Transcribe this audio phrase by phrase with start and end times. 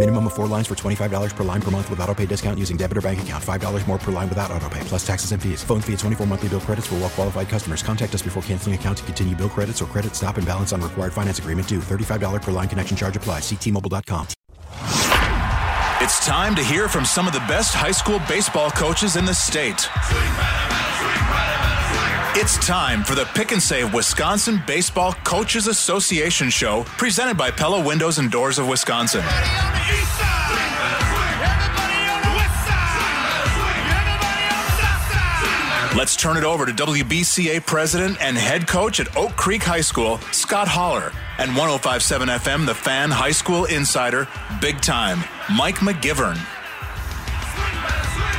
[0.00, 2.78] Minimum of four lines for $25 per line per month with auto pay discount using
[2.78, 3.44] debit or bank account.
[3.44, 5.62] $5 more per line without auto pay, plus taxes and fees.
[5.62, 7.82] Phone fee at 24 monthly bill credits for well qualified customers.
[7.82, 10.80] Contact us before canceling account to continue bill credits or credit stop and balance on
[10.80, 11.80] required finance agreement due.
[11.80, 13.42] $35 per line connection charge applies.
[13.42, 14.26] Ctmobile.com.
[16.00, 19.34] It's time to hear from some of the best high school baseball coaches in the
[19.34, 19.86] state.
[22.34, 27.84] It's time for the Pick and Save Wisconsin Baseball Coaches Association show presented by Pella
[27.84, 29.24] Windows and Doors of Wisconsin.
[35.96, 40.18] Let's turn it over to WBCA president and head coach at Oak Creek High School,
[40.30, 44.28] Scott Holler, and 1057 FM, the fan high school insider,
[44.60, 45.18] big time,
[45.52, 46.38] Mike McGivern.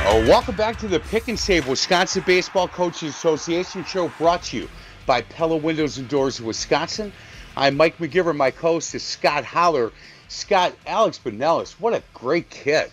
[0.04, 4.56] Oh, welcome back to the Pick and Save Wisconsin Baseball Coaches Association show brought to
[4.56, 4.68] you
[5.06, 7.12] by Pella Windows and Doors of Wisconsin.
[7.56, 8.36] I'm Mike McGivern.
[8.36, 9.92] My co host is Scott Holler.
[10.26, 12.90] Scott, Alex Binelas, what a great kid.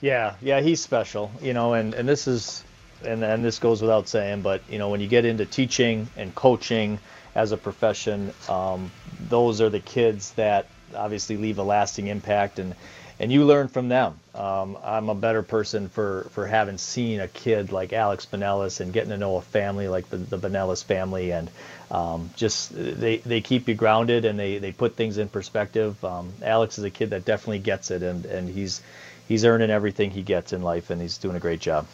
[0.00, 2.64] Yeah, yeah, he's special, you know, and, and this is,
[3.04, 6.34] and, and this goes without saying, but, you know, when you get into teaching and
[6.34, 6.98] coaching
[7.36, 8.90] as a profession, um,
[9.28, 10.66] those are the kids that
[10.96, 12.74] obviously leave a lasting impact and,
[13.20, 14.18] and you learn from them.
[14.38, 18.92] Um, I'm a better person for, for having seen a kid like Alex Binelas and
[18.92, 21.50] getting to know a family like the, the Binelas family and
[21.90, 26.02] um, just they, they keep you grounded and they, they put things in perspective.
[26.04, 28.80] Um, Alex is a kid that definitely gets it and, and he's
[29.26, 31.88] he's earning everything he gets in life and he's doing a great job.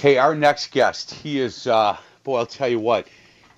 [0.00, 3.06] Hey, our next guest, he is, uh, boy, I'll tell you what,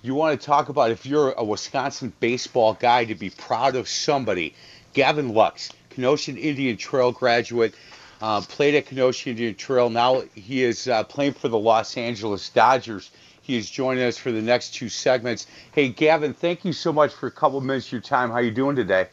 [0.03, 3.87] you want to talk about if you're a Wisconsin baseball guy to be proud of
[3.87, 4.53] somebody,
[4.93, 5.71] Gavin Lux.
[5.89, 7.75] Kenosha Indian Trail graduate,
[8.21, 9.89] uh, played at Kenosha Indian Trail.
[9.89, 13.11] Now he is uh, playing for the Los Angeles Dodgers.
[13.41, 15.47] He is joining us for the next two segments.
[15.73, 18.31] Hey, Gavin, thank you so much for a couple of minutes of your time.
[18.31, 19.07] How you doing today?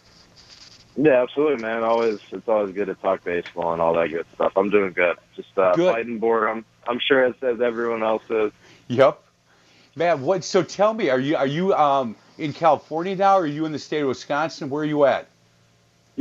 [0.96, 1.82] Yeah, absolutely, man.
[1.82, 4.52] Always, it's always good to talk baseball and all that good stuff.
[4.56, 5.16] I'm doing good.
[5.34, 5.92] Just uh, Good.
[5.92, 6.64] fighting boredom.
[6.86, 8.52] I'm sure as, as everyone else is.
[8.88, 9.22] Yep.
[9.96, 10.44] Man, what?
[10.44, 13.72] So tell me, are you are you um, in California now, or are you in
[13.72, 14.70] the state of Wisconsin?
[14.70, 15.28] Where are you at?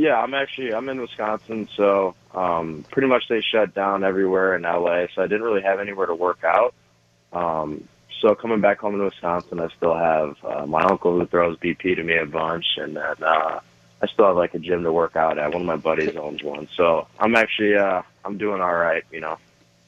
[0.00, 4.62] Yeah, I'm actually I'm in Wisconsin, so um, pretty much they shut down everywhere in
[4.62, 6.72] LA, so I didn't really have anywhere to work out.
[7.34, 7.86] Um,
[8.18, 11.96] so coming back home to Wisconsin, I still have uh, my uncle who throws BP
[11.96, 13.60] to me a bunch, and then uh,
[14.00, 15.52] I still have like a gym to work out at.
[15.52, 19.20] One of my buddies owns one, so I'm actually uh, I'm doing all right, you
[19.20, 19.36] know.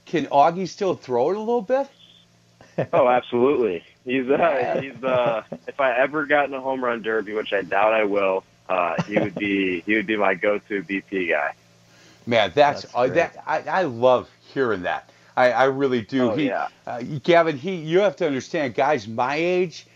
[0.04, 1.88] Can Augie still throw it a little bit?
[2.92, 3.82] oh, absolutely.
[4.04, 7.62] He's uh, he's uh, if I ever got in a home run derby, which I
[7.62, 11.54] doubt I will, uh, he would be he would be my go-to BP guy.
[12.26, 15.10] Man, that's, That's uh, that I, I love hearing that.
[15.36, 16.30] I, I really do.
[16.30, 16.68] Oh, he, yeah.
[16.86, 19.86] uh, Gavin, he you have to understand, guys my age,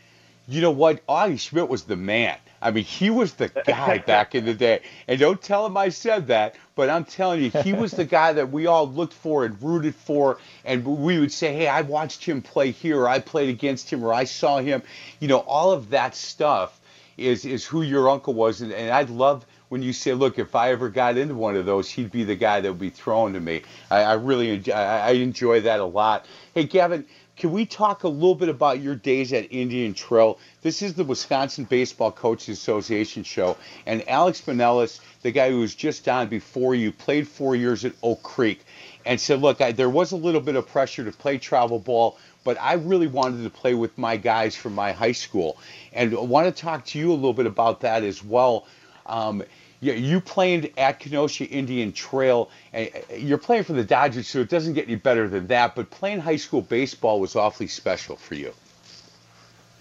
[0.49, 1.07] you know what?
[1.07, 2.37] Augie Schmidt was the man.
[2.61, 4.81] I mean, he was the guy back in the day.
[5.07, 8.33] And don't tell him I said that, but I'm telling you, he was the guy
[8.33, 10.39] that we all looked for and rooted for.
[10.65, 14.03] And we would say, hey, I watched him play here, or I played against him,
[14.03, 14.83] or I saw him.
[15.21, 16.81] You know, all of that stuff
[17.17, 18.61] is is who your uncle was.
[18.61, 21.67] And, and I'd love when you say, look, if I ever got into one of
[21.67, 23.63] those, he'd be the guy that would be thrown to me.
[23.91, 26.27] I, I really enjoy, I, I enjoy that a lot.
[26.55, 27.05] Hey, Gavin,
[27.37, 30.39] can we talk a little bit about your days at Indian Trail?
[30.63, 35.75] This is the Wisconsin Baseball Coaches Association show, and Alex Binelas, the guy who was
[35.75, 38.65] just on before you, played four years at Oak Creek,
[39.05, 42.17] and said, "Look, I, there was a little bit of pressure to play travel ball,
[42.47, 45.59] but I really wanted to play with my guys from my high school,
[45.93, 48.67] and I want to talk to you a little bit about that as well."
[49.05, 49.43] Um,
[49.81, 52.49] yeah, you played at Kenosha Indian Trail.
[52.73, 52.89] and
[53.19, 55.75] You're playing for the Dodgers, so it doesn't get any better than that.
[55.75, 58.55] But playing high school baseball was awfully special for you.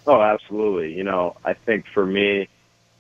[0.06, 0.94] Oh, absolutely.
[0.94, 2.50] You know, I think for me,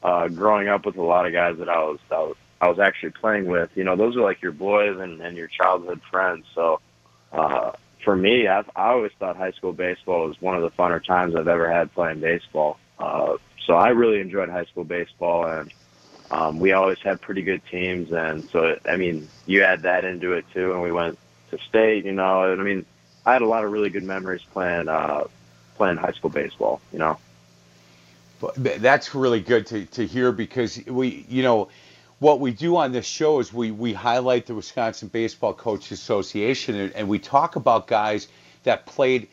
[0.01, 2.79] uh, growing up with a lot of guys that I was, I was I was
[2.79, 6.45] actually playing with, you know, those are like your boys and, and your childhood friends.
[6.55, 6.79] So
[7.33, 7.73] uh,
[8.05, 11.35] for me, I've, I always thought high school baseball was one of the funner times
[11.35, 12.77] I've ever had playing baseball.
[12.97, 15.73] Uh, so I really enjoyed high school baseball, and
[16.31, 20.33] um, we always had pretty good teams, and so I mean, you add that into
[20.33, 21.17] it too, and we went
[21.49, 22.05] to state.
[22.05, 22.85] You know, and I mean,
[23.25, 25.25] I had a lot of really good memories playing uh,
[25.75, 26.79] playing high school baseball.
[26.93, 27.17] You know.
[28.57, 31.69] That's really good to, to hear because we, you know,
[32.19, 36.75] what we do on this show is we, we highlight the Wisconsin Baseball Coaches Association
[36.75, 38.27] and, and we talk about guys
[38.63, 39.27] that played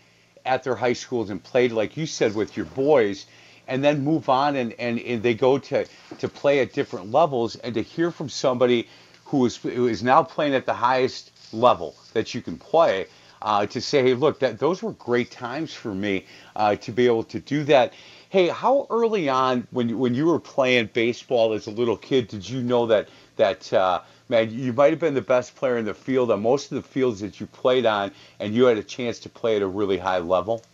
[0.44, 3.26] at their high schools and played, like you said, with your boys,
[3.68, 5.86] and then move on and, and, and they go to,
[6.18, 7.56] to play at different levels.
[7.56, 8.88] And to hear from somebody
[9.26, 13.06] who is, who is now playing at the highest level that you can play,
[13.40, 17.06] uh, to say, hey, look, that those were great times for me uh, to be
[17.06, 17.92] able to do that.
[18.32, 22.48] Hey, how early on when when you were playing baseball as a little kid did
[22.48, 24.00] you know that that uh,
[24.30, 26.88] man you might have been the best player in the field on most of the
[26.88, 29.98] fields that you played on, and you had a chance to play at a really
[29.98, 30.64] high level?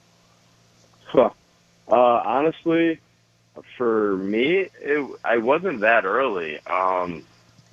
[1.07, 1.31] Huh.
[1.91, 3.01] Uh, honestly,
[3.77, 6.61] for me, it, I wasn't that early.
[6.65, 7.25] Um,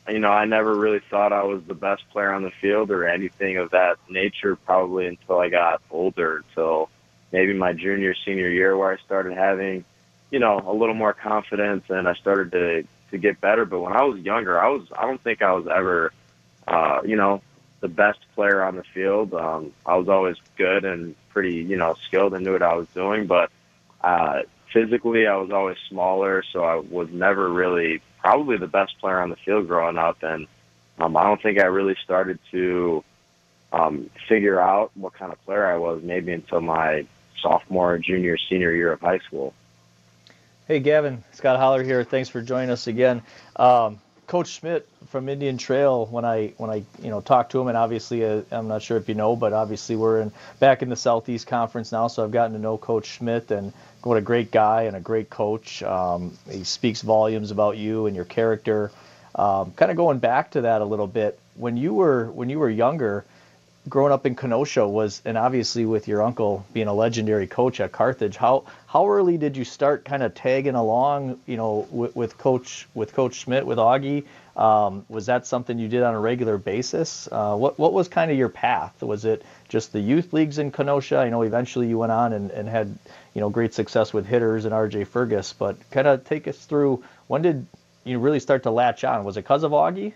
[0.09, 3.07] you know, I never really thought I was the best player on the field or
[3.07, 4.55] anything of that nature.
[4.55, 6.89] Probably until I got older, until
[7.35, 9.83] maybe my junior senior year where I started having,
[10.31, 13.65] you know, a little more confidence and I started to to get better.
[13.65, 16.13] But when I was younger, I was I don't think I was ever,
[16.65, 17.41] uh, you know,
[17.81, 19.33] the best player on the field.
[19.33, 22.87] Um, I was always good and pretty, you know, skilled and knew what I was
[22.95, 23.27] doing.
[23.27, 23.51] But
[23.99, 29.19] uh, physically, I was always smaller, so I was never really probably the best player
[29.19, 30.23] on the field growing up.
[30.23, 30.47] And
[30.99, 33.03] um, I don't think I really started to
[33.73, 37.05] um, figure out what kind of player I was maybe until my
[37.41, 39.53] sophomore, junior, senior year of high school.
[40.67, 42.03] Hey, Gavin, Scott Holler here.
[42.03, 43.21] Thanks for joining us again.
[43.55, 46.07] Um, Coach Schmidt from Indian Trail.
[46.07, 48.97] When I when I you know talked to him, and obviously uh, I'm not sure
[48.97, 52.31] if you know, but obviously we're in back in the Southeast Conference now, so I've
[52.31, 53.71] gotten to know Coach Schmidt and
[54.03, 55.83] what a great guy and a great coach.
[55.83, 58.91] Um, he speaks volumes about you and your character.
[59.35, 62.59] Um, kind of going back to that a little bit, when you were when you
[62.59, 63.25] were younger,
[63.87, 67.91] growing up in Kenosha was, and obviously with your uncle being a legendary coach at
[67.91, 72.37] Carthage, how how early did you start kind of tagging along, you know, with, with
[72.37, 74.25] Coach with Coach Schmidt with Augie?
[74.55, 77.27] Um, was that something you did on a regular basis?
[77.31, 79.01] Uh, what what was kind of your path?
[79.03, 81.17] Was it just the youth leagues in Kenosha?
[81.17, 82.87] I know eventually you went on and, and had
[83.33, 87.03] you know great success with hitters and RJ Fergus, but kind of take us through
[87.27, 87.65] when did
[88.03, 89.25] you really start to latch on?
[89.25, 90.13] Was it because of Augie?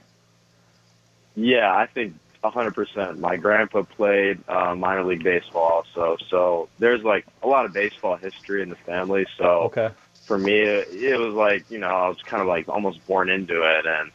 [1.35, 3.19] Yeah, I think hundred percent.
[3.19, 8.15] My grandpa played uh, minor league baseball, so so there's like a lot of baseball
[8.15, 9.25] history in the family.
[9.37, 9.89] So okay.
[10.25, 13.29] for me, it, it was like you know I was kind of like almost born
[13.29, 14.11] into it, and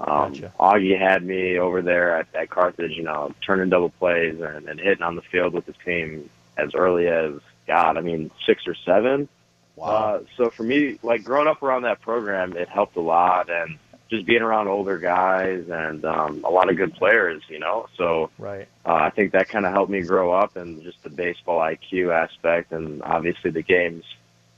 [0.00, 0.52] um, Gotcha.
[0.58, 4.80] Augie had me over there at, at Carthage, you know, turning double plays and, and
[4.80, 7.34] hitting on the field with his team as early as
[7.66, 9.28] God, I mean six or seven.
[9.76, 9.86] Wow.
[9.86, 13.78] Uh, so for me, like growing up around that program, it helped a lot, and
[14.10, 17.86] just being around older guys and um, a lot of good players, you know.
[17.96, 18.68] So Right.
[18.84, 22.12] uh, I think that kind of helped me grow up and just the baseball IQ
[22.12, 24.04] aspect, and obviously the game's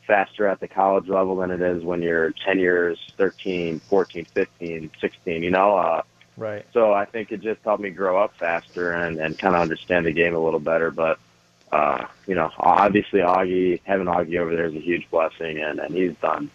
[0.06, 4.90] faster at the college level than it is when you're 10 years, 13, 14, 15,
[5.00, 5.76] 16, you know.
[5.76, 6.02] Uh,
[6.38, 6.66] Right.
[6.74, 10.04] so I think it just helped me grow up faster and, and kind of understand
[10.04, 10.90] the game a little better.
[10.90, 11.18] But,
[11.72, 15.94] uh, you know, obviously Augie, having Augie over there is a huge blessing, and, and
[15.94, 16.50] he's done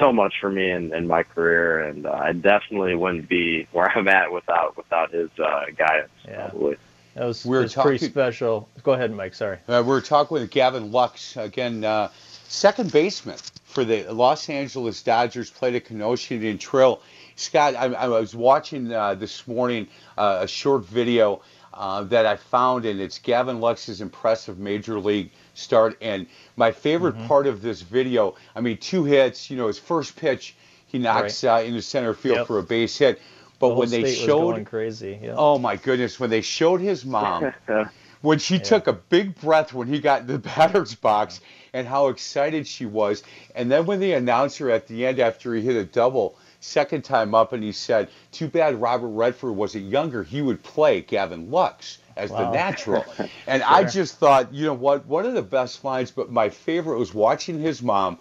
[0.00, 3.88] so much for me in, in my career, and uh, I definitely wouldn't be where
[3.96, 6.10] I'm at without without his uh, guidance.
[6.26, 6.48] Yeah.
[6.48, 6.76] Probably.
[7.14, 8.68] That was, We were that was pretty talking- special.
[8.82, 9.34] Go ahead, Mike.
[9.34, 9.58] Sorry.
[9.68, 12.08] Uh, we're talking with Gavin Lux again, uh,
[12.48, 15.50] second baseman for the Los Angeles Dodgers.
[15.50, 17.00] Played at Kenosha Indian Trail.
[17.36, 19.88] Scott, I, I was watching uh, this morning
[20.18, 21.40] uh, a short video
[21.72, 25.30] uh, that I found, and it's Gavin Lux's impressive major league
[25.60, 25.96] start.
[26.00, 26.26] And
[26.56, 27.26] my favorite Mm-hmm.
[27.26, 29.50] part of this video, I mean, two hits.
[29.50, 30.54] You know, his first pitch,
[30.86, 32.46] he knocks uh, into center field Yep.
[32.46, 33.20] for a base hit.
[33.58, 35.18] But The when they showed, going crazy.
[35.22, 35.34] Yeah.
[35.36, 37.52] oh my goodness, when they showed his mom
[38.22, 41.40] when she took a big breath when he got in the batter's box
[41.74, 43.22] and how excited she was.
[43.54, 47.34] And then when the announcer at the end, after he hit a double, second time
[47.34, 50.22] up, and he said, Too bad Robert Redford wasn't younger.
[50.22, 53.08] He would play Gavin Lux as the natural.
[53.46, 56.98] And I just thought, you know what, one of the best lines, but my favorite
[56.98, 58.18] was watching his mom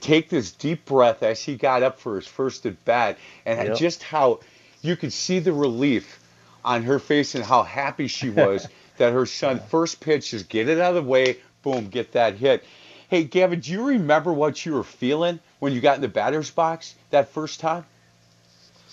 [0.00, 3.74] take this deep breath as he got up for his first at bat and Yep.
[3.74, 4.40] just how
[4.82, 6.20] you could see the relief
[6.64, 10.68] on her face and how happy she was that her son first pitch is get
[10.68, 12.64] it out of the way, boom, get that hit.
[13.08, 16.50] Hey, Gavin, do you remember what you were feeling when you got in the batter's
[16.50, 17.84] box that first time?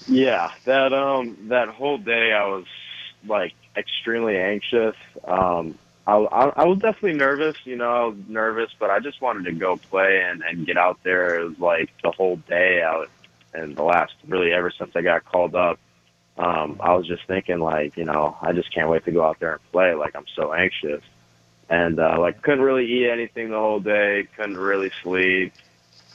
[0.08, 2.66] Yeah, that um that whole day I was
[3.28, 4.96] like extremely anxious.
[5.26, 7.56] Um, I, I I was definitely nervous.
[7.66, 11.40] You know, nervous, but I just wanted to go play and and get out there.
[11.40, 12.82] It was like the whole day.
[12.82, 13.10] out,
[13.54, 15.80] and the last really ever since I got called up,
[16.38, 19.40] um, I was just thinking like, you know, I just can't wait to go out
[19.40, 19.94] there and play.
[19.94, 21.02] Like I'm so anxious,
[21.70, 25.54] and uh, like couldn't really eat anything the whole day, couldn't really sleep,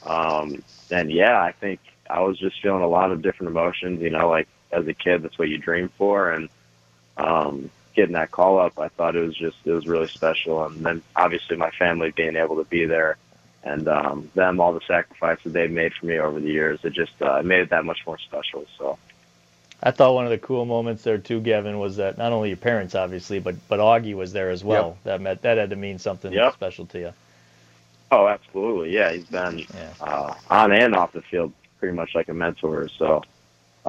[0.05, 0.61] um,
[0.91, 4.01] and yeah, I think I was just feeling a lot of different emotions.
[4.01, 6.49] You know, like as a kid, that's what you dream for, and
[7.19, 10.65] um, getting that call up, I thought it was just it was really special.
[10.65, 13.17] And then obviously my family being able to be there,
[13.63, 17.21] and um, them all the sacrifices they've made for me over the years, it just
[17.21, 18.65] uh, made it that much more special.
[18.77, 18.97] So.
[19.81, 22.57] I thought one of the cool moments there too, Gavin, was that not only your
[22.57, 24.87] parents obviously, but but Augie was there as well.
[24.87, 25.03] Yep.
[25.03, 26.53] That meant that had to mean something yep.
[26.53, 27.13] special to you.
[28.11, 28.91] Oh, absolutely.
[28.91, 29.93] Yeah, he's been yeah.
[30.01, 32.89] Uh, on and off the field pretty much like a mentor.
[32.97, 33.23] So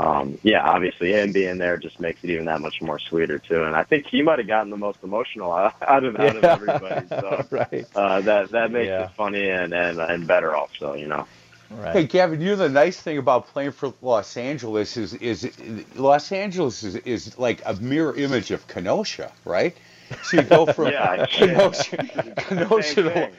[0.01, 3.65] um, yeah, obviously him being there just makes it even that much more sweeter too.
[3.65, 7.07] And I think he might have gotten the most emotional out of, out of everybody.
[7.09, 7.85] So right.
[7.95, 9.05] uh, that that makes yeah.
[9.05, 11.27] it funny and, and and better also, you know.
[11.71, 11.93] Right.
[11.93, 15.51] Hey, Gavin, you know the nice thing about playing for Los Angeles is is
[15.95, 19.77] Los Angeles is, is like a mirror image of Kenosha, right?
[20.25, 21.99] So you go from yeah, Kenosha,
[22.39, 23.31] Kenosha to,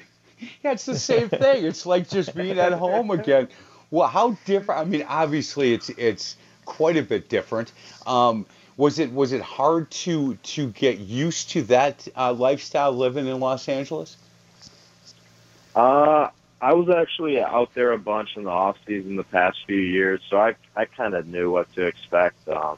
[0.64, 1.66] yeah, it's the same thing.
[1.66, 3.50] It's like just being at home again.
[3.90, 4.80] Well, how different?
[4.80, 7.72] I mean, obviously, it's it's quite a bit different.
[8.06, 8.46] Um,
[8.78, 13.40] was it was it hard to to get used to that uh, lifestyle living in
[13.40, 14.18] Los Angeles?
[15.76, 16.30] Uh,
[16.62, 20.22] I was actually out there a bunch in the off season the past few years,
[20.30, 22.48] so I I kind of knew what to expect.
[22.48, 22.78] Um,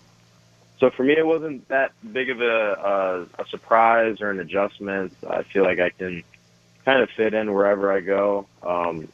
[0.80, 5.14] so for me, it wasn't that big of a, a a surprise or an adjustment.
[5.30, 6.24] I feel like I can
[6.86, 8.48] kind of fit in wherever I go.
[8.62, 9.08] Um,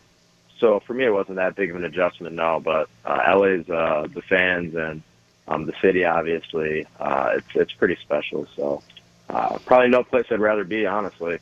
[0.59, 2.59] so for me, it wasn't that big of an adjustment, no.
[2.59, 5.01] But uh, LA's uh, the fans and
[5.47, 8.47] um, the city, obviously, uh, it's it's pretty special.
[8.55, 8.83] So
[9.29, 11.39] uh, probably no place I'd rather be, honestly.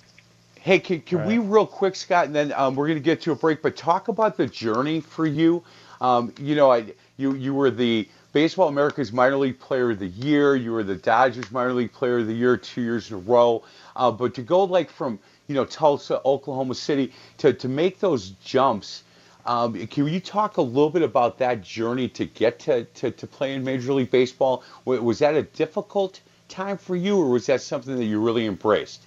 [0.60, 1.28] Hey, can, can right.
[1.28, 3.76] we real quick, Scott, and then um, we're going to get to a break, but
[3.76, 5.64] talk about the journey for you.
[6.02, 6.86] Um, you know, I,
[7.18, 10.56] you you were the Baseball America's Minor League Player of the Year.
[10.56, 13.64] You were the Dodgers Minor League Player of the Year two years in a row.
[13.96, 18.30] Uh, but to go like from you know Tulsa, Oklahoma City, to to make those
[18.44, 19.04] jumps
[19.48, 23.26] um, can you talk a little bit about that journey to get to, to, to
[23.26, 24.64] play in Major League Baseball?
[24.86, 29.02] Was that a difficult time for you, or was that something that you really embraced?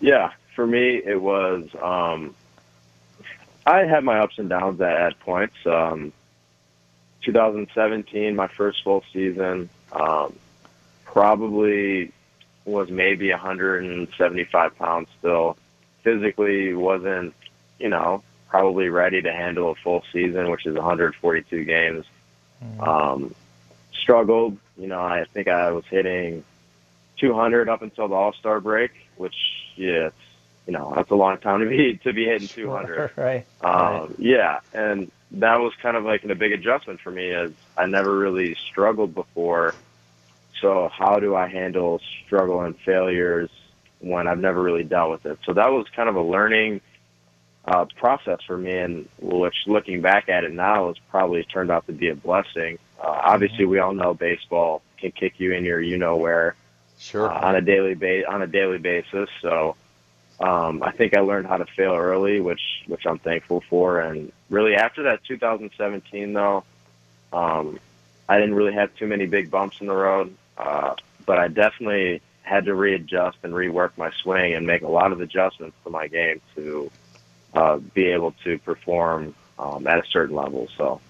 [0.00, 1.68] Yeah, for me, it was.
[1.80, 2.34] Um,
[3.66, 5.54] I had my ups and downs at, at points.
[5.66, 6.14] Um,
[7.22, 10.34] 2017, my first full season, um,
[11.04, 12.12] probably
[12.64, 15.58] was maybe 175 pounds still.
[16.02, 17.34] Physically wasn't,
[17.78, 22.04] you know, probably ready to handle a full season, which is 142 games.
[22.62, 22.86] Mm.
[22.86, 23.34] Um,
[23.94, 26.44] struggled, you know, I think I was hitting
[27.18, 29.36] 200 up until the All Star break, which
[29.76, 30.16] yeah, it's,
[30.66, 32.94] you know, that's a long time to be to be hitting 200.
[32.94, 33.46] Sure, right.
[33.62, 34.10] Um, right.
[34.18, 38.16] Yeah, and that was kind of like a big adjustment for me as I never
[38.16, 39.74] really struggled before.
[40.60, 43.48] So how do I handle struggle and failures
[44.00, 45.38] when I've never really dealt with it?
[45.46, 46.80] So that was kind of a learning
[47.64, 51.86] uh, process for me, and which looking back at it now has probably turned out
[51.86, 52.78] to be a blessing.
[53.02, 56.54] Uh, obviously, we all know baseball can kick you in your you know where
[56.98, 59.28] sure uh, on a daily ba- on a daily basis.
[59.40, 59.76] So
[60.40, 64.00] um, I think I learned how to fail early, which which I'm thankful for.
[64.00, 66.64] And really, after that 2017 though,
[67.32, 67.78] um,
[68.28, 70.94] I didn't really have too many big bumps in the road, uh,
[71.26, 75.20] but I definitely had to readjust and rework my swing and make a lot of
[75.20, 76.90] adjustments to my game to
[77.54, 80.68] uh, be able to perform um, at a certain level.
[80.76, 81.00] So.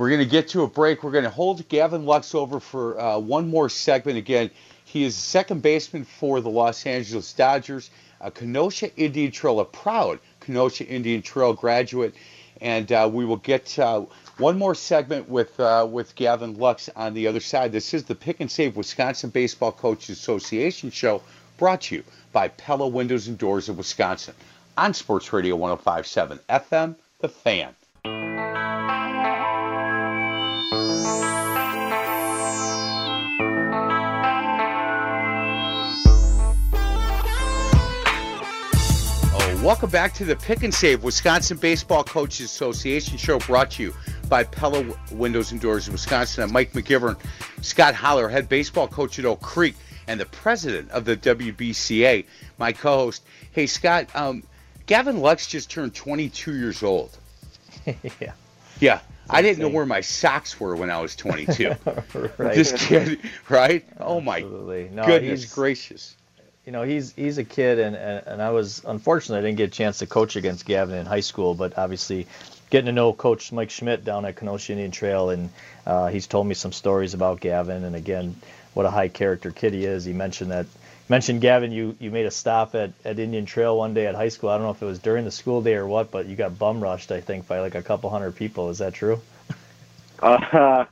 [0.00, 1.02] We're going to get to a break.
[1.02, 4.16] We're going to hold Gavin Lux over for uh, one more segment.
[4.16, 4.50] Again,
[4.86, 10.18] he is second baseman for the Los Angeles Dodgers, a Kenosha Indian Trail, a proud
[10.40, 12.14] Kenosha Indian Trail graduate.
[12.62, 14.06] And uh, we will get uh,
[14.38, 17.70] one more segment with uh, with Gavin Lux on the other side.
[17.70, 21.22] This is the Pick and Save Wisconsin Baseball Coaches Association show
[21.58, 24.34] brought to you by Pella Windows and Doors of Wisconsin
[24.80, 27.74] on Sports Radio 1057 FM, The Fan.
[39.32, 43.82] Oh, welcome back to the Pick and Save Wisconsin Baseball Coaches Association show brought to
[43.82, 43.94] you
[44.30, 44.82] by Pella
[45.12, 46.42] Windows and Doors of Wisconsin.
[46.42, 47.18] I'm Mike McGivern,
[47.60, 49.74] Scott Holler, head baseball coach at Oak Creek,
[50.08, 52.24] and the president of the WBCA,
[52.56, 53.22] my co-host.
[53.52, 54.42] Hey, Scott, um,
[54.90, 57.16] Gavin Lux just turned 22 years old.
[57.86, 58.32] yeah.
[58.80, 58.98] Yeah.
[59.28, 61.68] I didn't know where my socks were when I was 22.
[62.36, 62.54] right.
[62.56, 63.86] This kid, right?
[64.00, 66.16] Oh my no, goodness gracious.
[66.66, 69.68] You know, he's he's a kid, and, and, and I was unfortunately I didn't get
[69.68, 72.26] a chance to coach against Gavin in high school, but obviously
[72.70, 75.50] getting to know Coach Mike Schmidt down at Kenosha Indian Trail, and
[75.86, 78.34] uh, he's told me some stories about Gavin, and again,
[78.74, 80.04] what a high character kid he is.
[80.04, 80.66] He mentioned that
[81.10, 84.28] mentioned Gavin, you you made a stop at, at Indian Trail one day at high
[84.28, 84.48] school.
[84.48, 86.58] I don't know if it was during the school day or what, but you got
[86.58, 88.70] bum rushed, I think, by like a couple hundred people.
[88.70, 89.20] Is that true?
[90.22, 90.84] Uh,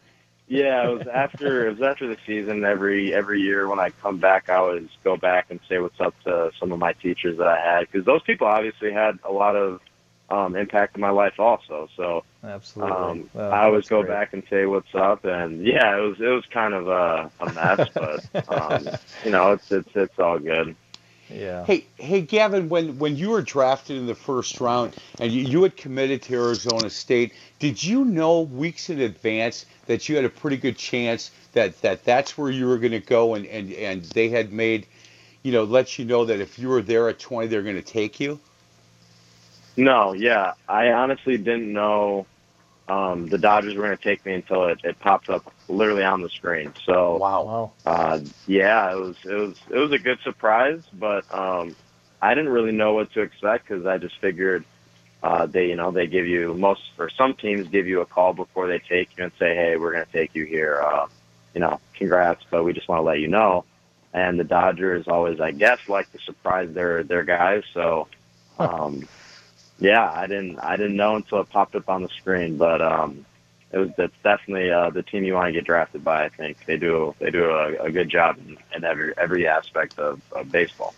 [0.48, 2.64] yeah, it was after it was after the season.
[2.64, 6.14] Every every year when I come back, I always go back and say what's up
[6.24, 9.54] to some of my teachers that I had because those people obviously had a lot
[9.56, 9.82] of
[10.30, 11.88] um, impact in my life also.
[11.96, 14.12] So absolutely, um, well, I always go great.
[14.12, 15.24] back and say what's up.
[15.24, 18.88] And yeah, it was it was kind of a, a mess, but um,
[19.24, 20.76] you know, it's it's it's all good.
[21.30, 21.64] Yeah.
[21.66, 25.62] Hey, hey, Gavin, when when you were drafted in the first round and you, you
[25.62, 30.30] had committed to Arizona State, did you know weeks in advance that you had a
[30.30, 34.04] pretty good chance that that that's where you were going to go, and and and
[34.04, 34.86] they had made,
[35.42, 37.82] you know, let you know that if you were there at 20, they're going to
[37.82, 38.40] take you?
[39.78, 42.26] No, yeah, I honestly didn't know
[42.88, 46.20] um, the Dodgers were going to take me until it, it popped up literally on
[46.20, 46.74] the screen.
[46.84, 48.18] So wow, uh,
[48.48, 51.76] yeah, it was it was it was a good surprise, but um,
[52.20, 54.64] I didn't really know what to expect because I just figured
[55.22, 58.32] uh, they you know they give you most or some teams give you a call
[58.32, 61.06] before they take you and say hey we're going to take you here uh,
[61.54, 63.64] you know congrats but we just want to let you know
[64.12, 68.08] and the Dodgers always I guess like to surprise their their guys so.
[68.60, 69.06] Um,
[69.78, 73.24] yeah, I didn't I didn't know until it popped up on the screen, but um,
[73.72, 76.24] it was that's definitely uh, the team you want to get drafted by.
[76.24, 79.98] I think they do they do a, a good job in, in every every aspect
[79.98, 80.94] of, of baseball.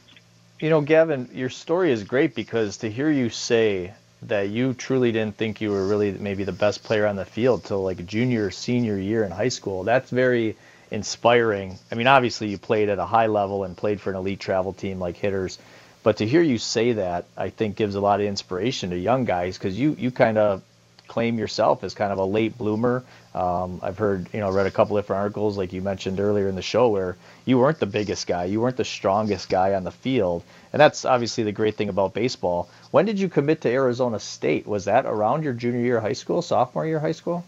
[0.61, 5.13] You know, Gavin, your story is great because to hear you say that you truly
[5.13, 8.51] didn't think you were really maybe the best player on the field till like junior
[8.51, 9.85] senior year in high school.
[9.85, 10.57] That's very
[10.91, 11.79] inspiring.
[11.91, 14.73] I mean, obviously you played at a high level and played for an elite travel
[14.73, 15.59] team like hitters
[16.03, 19.25] but to hear you say that, I think gives a lot of inspiration to young
[19.25, 20.63] guys because you you kind of
[21.11, 23.03] claim yourself as kind of a late bloomer.
[23.35, 26.55] Um, I've heard, you know, read a couple different articles, like you mentioned earlier in
[26.55, 29.91] the show, where you weren't the biggest guy, you weren't the strongest guy on the
[29.91, 32.69] field, and that's obviously the great thing about baseball.
[32.93, 34.67] When did you commit to Arizona State?
[34.67, 37.45] Was that around your junior year of high school, sophomore year of high school?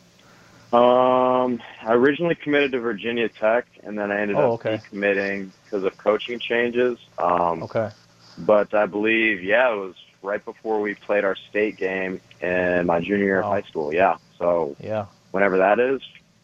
[0.73, 4.81] Um, I originally committed to Virginia Tech, and then I ended oh, up okay.
[4.89, 6.99] committing because of coaching changes.
[7.17, 7.91] Um, okay
[8.45, 13.01] but I believe, yeah, it was right before we played our state game in my
[13.01, 13.49] junior year wow.
[13.49, 13.93] of high school.
[13.95, 14.17] Yeah.
[14.39, 16.03] So yeah, whenever that is,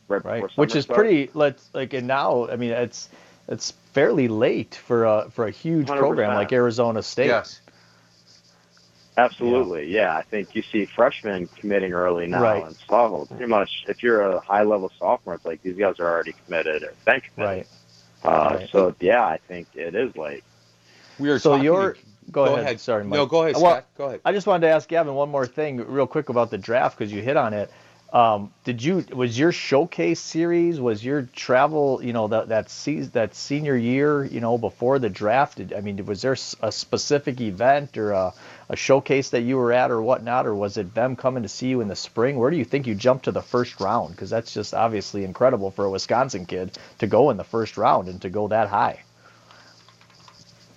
[0.09, 0.45] right, right.
[0.57, 0.99] which is starts.
[0.99, 1.31] pretty.
[1.35, 3.09] Let's like, and now, I mean, it's
[3.49, 5.99] it's fairly late for a for a huge 100%.
[5.99, 7.27] program like Arizona State.
[7.27, 7.61] Yes.
[9.17, 10.03] Absolutely, yeah.
[10.03, 10.17] yeah.
[10.17, 12.65] I think you see freshmen committing early now, right.
[12.65, 13.27] and sophomore.
[13.27, 16.85] Pretty much, if you're a high level sophomore, it's like these guys are already committed
[16.85, 17.67] or been committed.
[18.23, 18.33] Right.
[18.33, 18.69] Uh, right.
[18.71, 20.45] So yeah, I think it is late.
[21.19, 22.01] We are so you're to,
[22.31, 22.65] go, go ahead.
[22.65, 22.81] ahead.
[22.81, 23.17] Sorry, Mike.
[23.17, 23.87] No, go ahead, well, Scott.
[23.97, 24.21] Go ahead.
[24.25, 27.13] I just wanted to ask Gavin one more thing, real quick about the draft because
[27.13, 27.71] you hit on it.
[28.11, 33.11] Um, did you was your showcase series was your travel you know that that se-
[33.13, 37.39] that senior year you know before the draft did, I mean was there a specific
[37.43, 38.33] event or a,
[38.71, 41.69] a showcase that you were at or whatnot or was it them coming to see
[41.69, 44.31] you in the spring where do you think you jumped to the first round because
[44.31, 48.23] that's just obviously incredible for a Wisconsin kid to go in the first round and
[48.23, 49.03] to go that high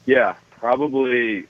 [0.06, 1.46] yeah probably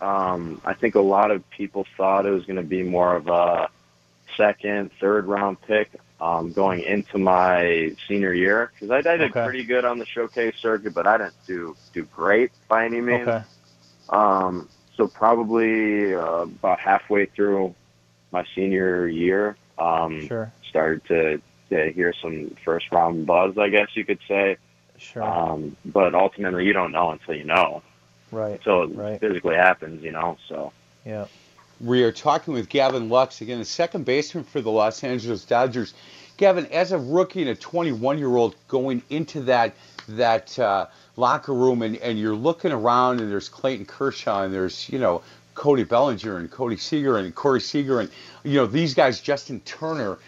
[0.00, 3.28] um, I think a lot of people thought it was going to be more of
[3.28, 3.68] a
[4.36, 9.44] second, third round pick um, going into my senior year because I, I, did okay.
[9.44, 13.28] pretty good on the showcase circuit, but I didn't do do great by any means.
[13.28, 13.44] Okay.
[14.10, 17.74] Um, so probably uh, about halfway through
[18.32, 20.52] my senior year, um, sure.
[20.68, 24.56] started to, to hear some first round buzz, I guess you could say.
[24.98, 25.22] Sure.
[25.22, 27.82] Um, but ultimately, you don't know until you know.
[28.32, 28.60] Right.
[28.64, 29.20] So it right.
[29.20, 30.36] physically happens, you know.
[30.48, 30.72] So.
[31.04, 31.26] Yeah.
[31.80, 35.94] We are talking with Gavin Lux again, the second baseman for the Los Angeles Dodgers.
[36.36, 39.74] Gavin, as a rookie and a 21-year-old going into that
[40.08, 44.88] that uh, locker room, and, and you're looking around, and there's Clayton Kershaw, and there's
[44.88, 45.22] you know
[45.54, 48.10] Cody Bellinger and Cody Seager and Corey Seager, and
[48.44, 50.18] you know these guys, Justin Turner.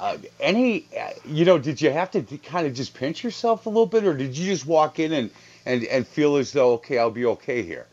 [0.00, 3.68] Uh, any, uh, you know, did you have to kind of just pinch yourself a
[3.68, 5.30] little bit, or did you just walk in and
[5.66, 7.86] and and feel as though okay, I'll be okay here?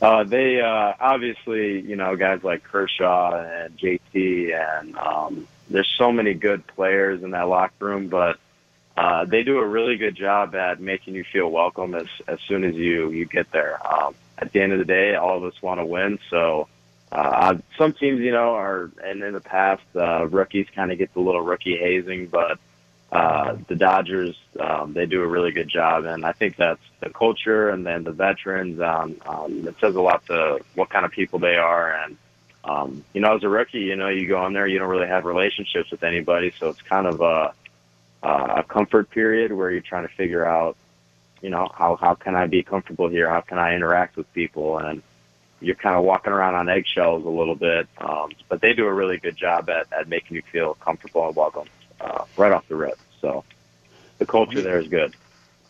[0.00, 6.10] Uh, they uh, obviously, you know, guys like Kershaw and JT, and um, there's so
[6.10, 8.38] many good players in that locker room, but
[8.96, 12.64] uh, they do a really good job at making you feel welcome as as soon
[12.64, 13.78] as you you get there.
[13.86, 16.68] Um, at the end of the day, all of us want to win, so.
[17.12, 21.12] Uh, some teams, you know, are, and in the past, uh, rookies kind of get
[21.12, 22.58] the little rookie hazing, but
[23.12, 27.10] uh, the Dodgers, um, they do a really good job, and I think that's the
[27.10, 28.80] culture and then the veterans.
[28.80, 32.16] Um, um, it says a lot to what kind of people they are, and
[32.64, 35.08] um, you know, as a rookie, you know, you go in there, you don't really
[35.08, 37.52] have relationships with anybody, so it's kind of a
[38.22, 40.76] a comfort period where you're trying to figure out,
[41.42, 43.28] you know, how how can I be comfortable here?
[43.28, 44.78] How can I interact with people?
[44.78, 45.02] And
[45.62, 48.92] you're kind of walking around on eggshells a little bit, um, but they do a
[48.92, 51.68] really good job at, at making you feel comfortable and welcome
[52.00, 52.98] uh, right off the rip.
[53.20, 53.44] So
[54.18, 55.14] the culture there is good.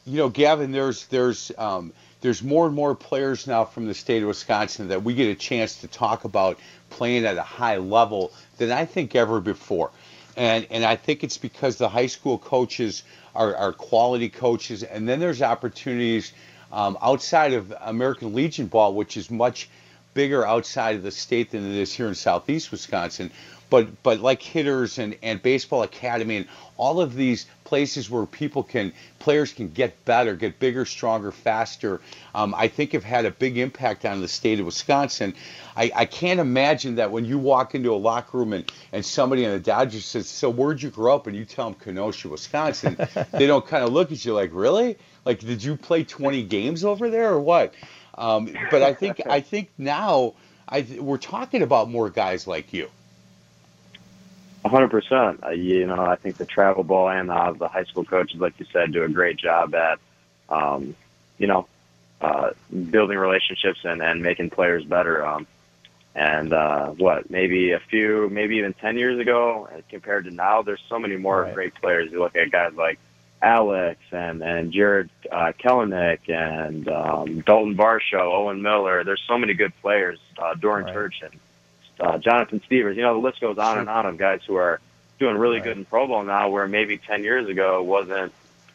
[0.04, 4.22] You know, Gavin, there's there's um, there's more and more players now from the state
[4.22, 6.58] of Wisconsin that we get a chance to talk about
[6.90, 9.90] playing at a high level than I think ever before.
[10.36, 13.02] And and I think it's because the high school coaches
[13.34, 16.32] are, are quality coaches, and then there's opportunities
[16.72, 19.68] um, outside of American Legion ball, which is much
[20.14, 23.30] bigger outside of the state than it is here in southeast Wisconsin.
[23.70, 26.46] But but like hitters and, and baseball academy and
[26.76, 32.02] all of these places where people can players can get better, get bigger, stronger, faster,
[32.34, 35.34] um, I think have had a big impact on the state of Wisconsin.
[35.74, 39.44] I, I can't imagine that when you walk into a locker room and, and somebody
[39.44, 41.26] in the Dodgers says, So where'd you grow up?
[41.26, 42.98] And you tell them Kenosha, Wisconsin,
[43.32, 44.98] they don't kind of look at you like, Really?
[45.24, 47.72] Like, did you play 20 games over there or what?
[48.16, 50.34] Um, but I think I think now
[50.68, 52.88] I we're talking about more guys like you.
[54.64, 55.42] hundred percent.
[55.44, 58.58] Uh, you know, I think the travel ball and the, the high school coaches, like
[58.58, 59.98] you said, do a great job at,
[60.48, 60.94] um,
[61.38, 61.66] you know,
[62.20, 62.50] uh,
[62.90, 65.26] building relationships and, and making players better.
[65.26, 65.46] Um,
[66.14, 70.82] and uh, what maybe a few, maybe even ten years ago, compared to now, there's
[70.88, 71.54] so many more right.
[71.54, 72.12] great players.
[72.12, 72.98] You look at guys like
[73.42, 79.02] Alex and and Jarred uh, Kelenic and um, Dalton Varsho, Owen Miller.
[79.04, 80.18] There's so many good players.
[80.38, 80.94] Uh, Doran right.
[80.94, 81.40] Church and
[82.00, 82.96] uh, Jonathan Stevens.
[82.96, 84.80] You know, the list goes on and on of guys who are
[85.18, 85.64] doing really right.
[85.64, 88.32] good in pro ball now, where maybe 10 years ago wasn't.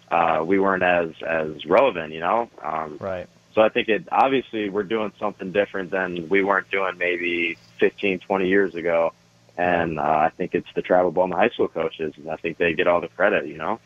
[0.10, 2.14] Uh, we weren't as as relevant.
[2.14, 2.50] You know.
[2.62, 3.28] Um, right.
[3.54, 8.20] So I think it obviously we're doing something different than we weren't doing maybe 15,
[8.20, 9.14] 20 years ago.
[9.58, 12.14] And uh, I think it's the travel ball and the high school coaches.
[12.18, 13.80] And I think they get all the credit, you know.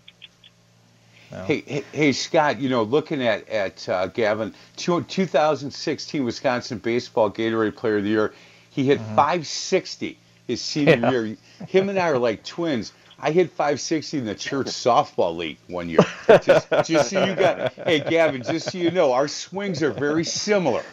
[1.31, 7.75] Hey, hey, hey, Scott, you know, looking at, at uh, Gavin, 2016 Wisconsin Baseball Gatorade
[7.75, 8.33] Player of the Year,
[8.69, 9.15] he hit mm-hmm.
[9.15, 10.17] 560
[10.47, 11.11] his senior yeah.
[11.11, 11.37] year.
[11.67, 12.93] Him and I are like twins.
[13.19, 15.99] I hit 560 in the church softball league one year.
[16.41, 20.23] Just, just so you got, hey, Gavin, just so you know, our swings are very
[20.23, 20.83] similar.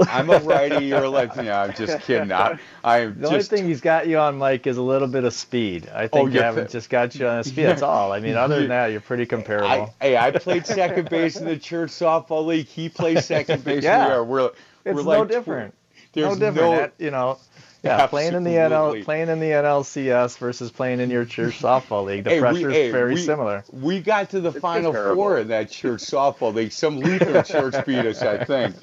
[0.00, 1.42] I'm a righty, you're a lefty.
[1.42, 2.32] No, I'm just kidding.
[2.32, 3.32] I, I'm the just...
[3.32, 5.88] only thing he's got you on, Mike, is a little bit of speed.
[5.92, 7.64] I oh, think oh, Gavin just got you on speed.
[7.64, 8.12] That's all.
[8.12, 9.94] I mean, other than that, you're pretty comparable.
[10.00, 12.66] I, hey, I played second base in the church softball league.
[12.66, 13.84] He plays second base.
[13.84, 14.24] yeah, we are.
[14.24, 14.50] We're,
[14.84, 15.74] it's we're no like different.
[16.12, 16.72] There's no different.
[16.72, 17.38] No, that, you know,
[17.86, 22.04] yeah, playing in the NL, playing in the NLCS versus playing in your church softball
[22.04, 22.24] league.
[22.24, 23.64] The hey, pressure is hey, very we, similar.
[23.72, 26.72] We got to the it's final four in that church softball league.
[26.72, 28.76] Some Lutheran church beat us, I think.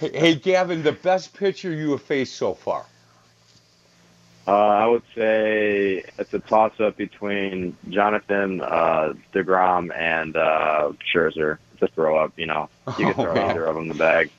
[0.00, 2.86] hey, Gavin, the best pitcher you have faced so far?
[4.48, 11.58] Uh, I would say it's a toss-up between Jonathan uh, Degrom and uh, Scherzer.
[11.80, 14.30] To throw up, you know, you can throw oh, either of them in the bag.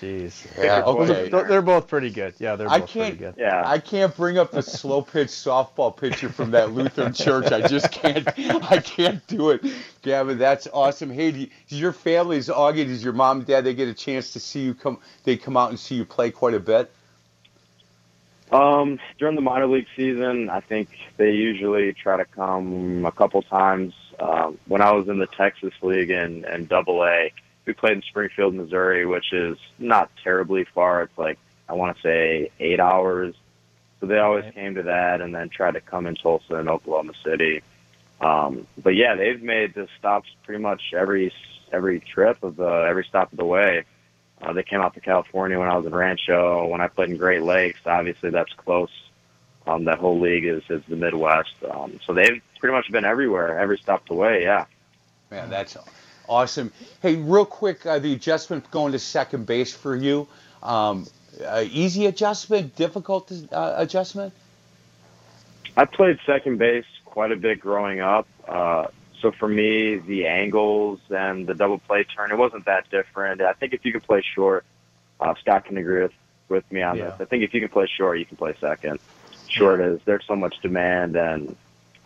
[0.00, 0.46] Jeez.
[0.56, 1.28] Yeah, okay.
[1.28, 2.34] They're both pretty good.
[2.38, 3.34] Yeah, they're both I can't, pretty good.
[3.36, 3.62] Yeah.
[3.66, 7.50] I can't bring up the slow pitch softball pitcher from that Lutheran church.
[7.50, 8.26] I just can't.
[8.38, 9.64] I can't do it.
[10.02, 11.10] Gavin, that's awesome.
[11.10, 12.86] Hey, do, does your family's Augie?
[12.86, 14.98] Does your mom and dad they get a chance to see you come?
[15.24, 16.90] They come out and see you play quite a bit.
[18.52, 23.42] Um, during the minor league season, I think they usually try to come a couple
[23.42, 23.94] times.
[24.20, 27.32] Um, when I was in the Texas League and and Double A
[27.64, 31.02] we played in Springfield, Missouri, which is not terribly far.
[31.02, 33.34] It's like I want to say eight hours.
[34.00, 34.54] So they always right.
[34.54, 37.62] came to that, and then tried to come in Tulsa and Oklahoma City.
[38.20, 41.32] Um, but yeah, they've made the stops pretty much every
[41.72, 43.84] every trip of the every stop of the way.
[44.40, 46.66] Uh, they came out to California when I was in Rancho.
[46.66, 48.90] When I played in Great Lakes, obviously that's close.
[49.66, 51.54] Um, that whole league is is the Midwest.
[51.70, 54.42] Um, so they've pretty much been everywhere, every stop of the way.
[54.42, 54.66] Yeah.
[55.30, 55.76] Man, that's
[56.28, 56.72] Awesome.
[57.00, 60.28] Hey, real quick, uh, the adjustment going to second base for you.
[60.62, 61.06] Um,
[61.44, 64.32] uh, easy adjustment, difficult uh, adjustment?
[65.76, 68.26] I played second base quite a bit growing up.
[68.46, 68.86] Uh,
[69.20, 73.40] so for me, the angles and the double play turn, it wasn't that different.
[73.40, 74.64] I think if you can play short,
[75.20, 76.12] uh, Scott can agree with,
[76.48, 77.10] with me on yeah.
[77.10, 77.20] this.
[77.20, 78.98] I think if you can play short, you can play second.
[79.48, 81.56] Short is there's so much demand and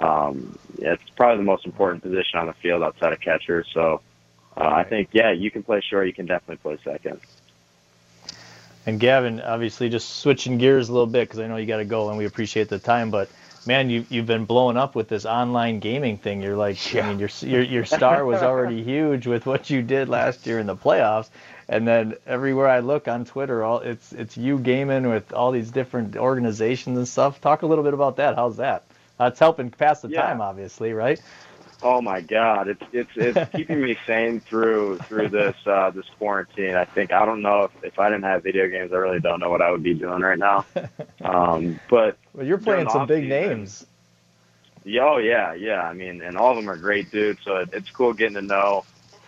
[0.00, 3.64] um, it's probably the most important position on the field outside of catcher.
[3.72, 4.00] So
[4.56, 6.06] uh, I think, yeah, you can play short.
[6.06, 7.20] You can definitely play second.
[8.86, 11.84] And Gavin, obviously, just switching gears a little bit because I know you got to
[11.84, 13.10] go, and we appreciate the time.
[13.10, 13.28] But
[13.66, 16.40] man, you you've been blowing up with this online gaming thing.
[16.40, 17.04] You're like, yeah.
[17.04, 20.60] I mean, your your your star was already huge with what you did last year
[20.60, 21.30] in the playoffs,
[21.68, 25.72] and then everywhere I look on Twitter, all it's it's you gaming with all these
[25.72, 27.40] different organizations and stuff.
[27.40, 28.36] Talk a little bit about that.
[28.36, 28.84] How's that?
[29.18, 30.22] That's helping pass the yeah.
[30.22, 31.20] time, obviously, right?
[31.82, 36.74] Oh my God, it's it's it's keeping me sane through through this uh, this quarantine.
[36.74, 39.40] I think I don't know if, if I didn't have video games, I really don't
[39.40, 40.64] know what I would be doing right now.
[41.22, 43.84] Um, but well, you're playing some big names.
[44.84, 45.80] Yeah, oh yeah, yeah.
[45.80, 47.40] I mean, and all of them are great dudes.
[47.42, 48.84] So it, it's cool getting to know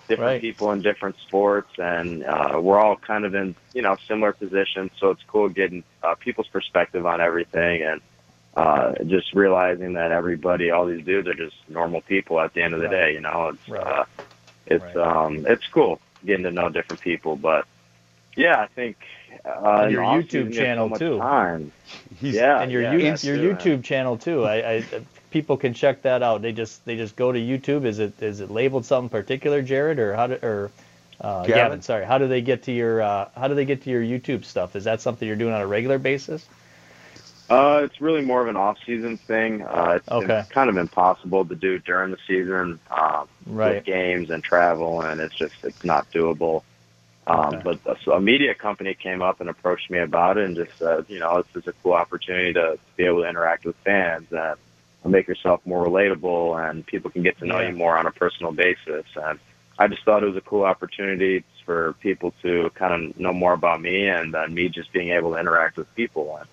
[0.06, 0.40] different right.
[0.40, 4.92] people in different sports, and uh, we're all kind of in you know similar positions.
[5.00, 8.00] So it's cool getting uh, people's perspective on everything and
[8.58, 12.74] uh, just realizing that everybody, all these dudes are just normal people at the end
[12.74, 13.06] of the right.
[13.06, 13.14] day.
[13.14, 13.86] You know, it's right.
[13.86, 14.04] uh,
[14.66, 14.96] it's right.
[14.96, 17.36] um, it's cool getting to know different people.
[17.36, 17.66] But
[18.36, 18.96] yeah, I think
[19.44, 21.18] uh, and your YouTube channel so too.
[21.18, 21.72] Time.
[22.20, 24.44] He's, yeah, and your yeah, you, your true, YouTube channel too.
[24.44, 24.84] I, I
[25.30, 26.42] people can check that out.
[26.42, 27.84] They just they just go to YouTube.
[27.84, 30.72] Is it is it labeled something particular, Jared, or how do or
[31.20, 31.54] uh, Gavin?
[31.54, 31.82] Gavin?
[31.82, 34.44] Sorry, how do they get to your uh, how do they get to your YouTube
[34.44, 34.74] stuff?
[34.74, 36.44] Is that something you're doing on a regular basis?
[37.48, 39.62] Uh, it's really more of an off-season thing.
[39.62, 40.40] Uh, it's, Okay.
[40.40, 43.76] it's kind of impossible to do during the season um, Right.
[43.76, 46.62] with games and travel, and it's just it's not doable.
[47.26, 47.60] Um, Okay.
[47.64, 50.72] But uh, so a media company came up and approached me about it, and just
[50.78, 54.26] said, you know, this is a cool opportunity to be able to interact with fans
[54.30, 54.56] and
[55.10, 57.70] make yourself more relatable, and people can get to know Yeah.
[57.70, 59.06] you more on a personal basis.
[59.16, 59.38] And
[59.78, 63.54] I just thought it was a cool opportunity for people to kind of know more
[63.54, 66.36] about me, and uh, me just being able to interact with people.
[66.38, 66.46] And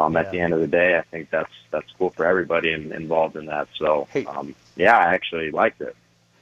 [0.00, 0.20] um, Yeah.
[0.20, 3.36] at the end of the day, I think that's that's cool for everybody in, involved
[3.36, 3.68] in that.
[3.78, 4.24] So, Hey.
[4.26, 5.94] um, yeah, I actually liked it.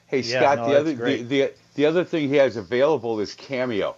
[0.06, 3.34] Hey Yeah, Scott, no, the other the, the the other thing he has available is
[3.34, 3.94] Cameo.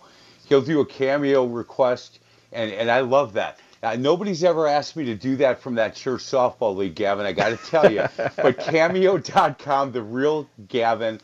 [0.49, 2.18] He'll do a Cameo request,
[2.53, 3.59] and and I love that.
[3.83, 7.25] Uh, nobody's ever asked me to do that from that church softball league, Gavin.
[7.25, 8.05] I got to tell you,
[8.37, 11.18] but Cameo.com, the real Gavin,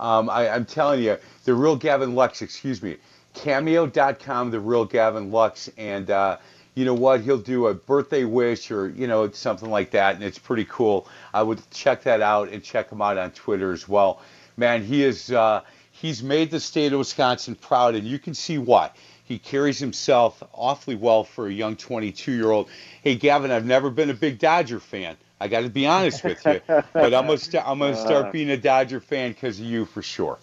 [0.00, 2.40] um, I, I'm telling you, the real Gavin Lux.
[2.40, 2.96] Excuse me,
[3.34, 6.10] Cameo.com, the real Gavin Lux, and.
[6.10, 6.38] Uh,
[6.78, 7.22] you know what?
[7.22, 11.08] He'll do a birthday wish or you know something like that, and it's pretty cool.
[11.34, 14.20] I would check that out and check him out on Twitter as well.
[14.56, 18.58] Man, he is uh, he's made the state of Wisconsin proud, and you can see
[18.58, 18.92] why.
[19.24, 22.68] He carries himself awfully well for a young 22 year old.
[23.02, 25.16] Hey, Gavin, I've never been a big Dodger fan.
[25.40, 28.50] I got to be honest with you, but I'm gonna st- I'm gonna start being
[28.50, 30.38] a Dodger fan because of you for sure.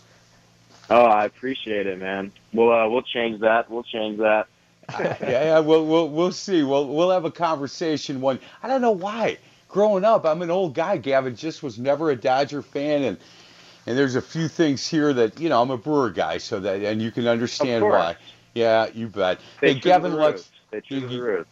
[0.90, 2.34] Oh, I appreciate it, man.
[2.52, 3.72] We'll uh, we'll change that.
[3.72, 4.48] We'll change that.
[5.00, 6.64] yeah, yeah, we'll, we'll we'll see.
[6.64, 8.22] We'll we'll have a conversation.
[8.22, 9.38] One, I don't know why.
[9.68, 10.98] Growing up, I'm an old guy.
[10.98, 13.18] Gavin just was never a Dodger fan, and
[13.88, 16.82] and there's a few things here that you know I'm a Brewer guy, so that
[16.82, 18.16] and you can understand why.
[18.54, 19.40] Yeah, you bet.
[19.58, 20.86] Stay hey, Gavin, the let's roots.
[20.88, 21.46] Stay the you-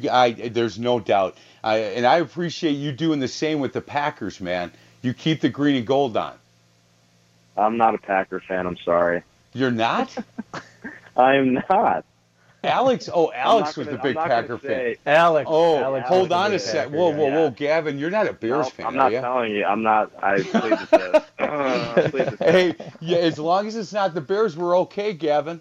[0.00, 1.36] you I there's no doubt.
[1.62, 4.72] I and I appreciate you doing the same with the Packers, man.
[5.02, 6.34] You keep the green and gold on.
[7.56, 8.66] I'm not a Packer fan.
[8.66, 9.22] I'm sorry.
[9.52, 10.16] You're not?
[11.16, 12.04] I'm not.
[12.68, 14.94] Alex, oh, Alex was gonna- the big I'm Packer fan.
[15.06, 15.48] Alex.
[15.50, 16.86] Oh, Alex hold on a sec.
[16.86, 17.18] Packer Whoa, guy.
[17.18, 17.50] whoa, whoa.
[17.50, 19.20] Gavin, you're not a Bears No, fan, I'm are not you?
[19.20, 19.64] telling you.
[19.64, 20.10] I'm not.
[20.22, 21.24] I plead the fifth.
[21.38, 22.38] Uh, plead the fifth.
[22.40, 25.60] Hey, yeah, as long as it's not the Bears, we're okay, Gavin.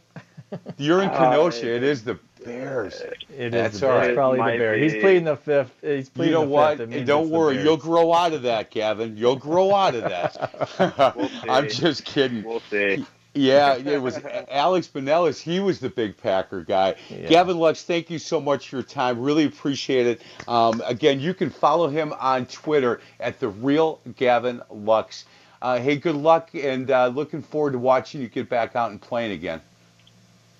[0.77, 1.75] You're in Uh, Kenosha.
[1.75, 3.01] It is the Bears.
[3.01, 3.17] It
[3.47, 4.15] is That's the Bears, right.
[4.15, 4.77] probably the Might Bear.
[4.77, 5.01] He's be.
[5.01, 5.71] pleading the fifth.
[5.81, 6.77] He's pleading You know the what?
[6.77, 6.93] Fifth.
[6.93, 9.17] It Don't worry, you'll grow out of that, Gavin.
[9.17, 11.13] You'll grow out of that.
[11.17, 11.49] We'll see.
[11.49, 12.43] I'm just kidding.
[12.43, 13.05] We'll see.
[13.37, 14.19] Yeah, it was
[14.49, 15.41] Alex Binelas.
[15.41, 16.95] He was the big Packer guy.
[17.09, 17.27] Yeah.
[17.27, 19.21] Gavin Lux, thank you so much for your time.
[19.21, 20.21] Really appreciate it.
[20.47, 25.25] Um, again, you can follow him on Twitter at the real Gavin Lux.
[25.61, 29.01] Uh, hey, good luck, and uh, looking forward to watching you get back out and
[29.01, 29.61] playing again.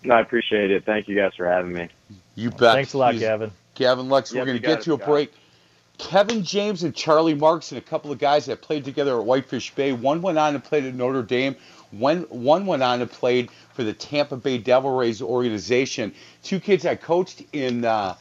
[0.04, 0.86] No, I appreciate it.
[0.86, 1.90] Thank you guys for having me.
[2.36, 2.74] You bet.
[2.74, 3.52] Thanks a lot, He's- Gavin.
[3.76, 5.08] Gavin Lux, we're going to get it, to a Scott.
[5.08, 5.32] break.
[6.00, 9.74] Kevin James and Charlie Marks and a couple of guys that played together at Whitefish
[9.76, 9.94] Bay.
[9.94, 11.56] One went on and played at Notre Dame.
[11.92, 16.14] One, one went on and played for the Tampa Bay Devil Rays organization.
[16.44, 18.16] Two kids I coached in uh,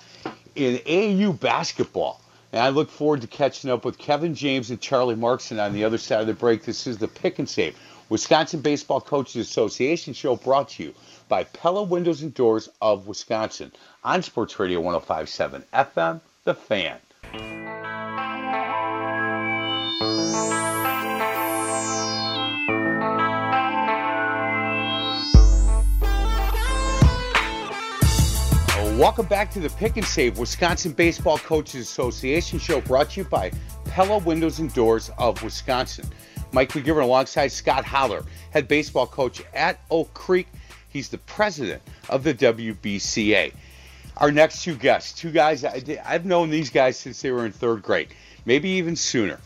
[0.55, 2.21] in AAU basketball.
[2.53, 5.85] And I look forward to catching up with Kevin James and Charlie Markson on the
[5.85, 6.65] other side of the break.
[6.65, 7.77] This is the Pick and Save
[8.09, 10.95] Wisconsin Baseball Coaches Association show brought to you
[11.29, 13.73] by Pella Windows and Doors of Wisconsin
[14.05, 18.16] on Sports Radio 1057 FM, The Fan.
[28.97, 33.27] Welcome back to the Pick and Save Wisconsin Baseball Coaches Association show brought to you
[33.27, 33.53] by
[33.85, 36.07] Pella Windows and Doors of Wisconsin.
[36.53, 40.49] Mike McGivern alongside Scott Holler, head baseball coach at Oak Creek.
[40.89, 43.53] He's the president of the WBCA.
[44.17, 47.83] Our next two guests, two guys, I've known these guys since they were in third
[47.83, 48.09] grade.
[48.47, 49.39] maybe even sooner.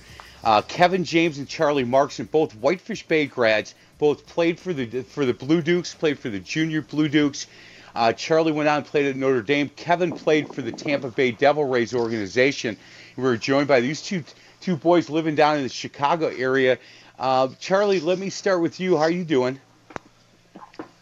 [0.44, 5.26] Uh, Kevin James and Charlie Markson, both Whitefish Bay grads, both played for the for
[5.26, 7.48] the Blue Dukes, played for the Junior Blue Dukes.
[7.94, 9.68] Uh, Charlie went out and played at Notre Dame.
[9.68, 12.76] Kevin played for the Tampa Bay Devil Rays organization.
[13.16, 14.24] We were joined by these two
[14.60, 16.78] two boys living down in the Chicago area.
[17.18, 18.96] Uh, Charlie, let me start with you.
[18.96, 19.60] How are you doing?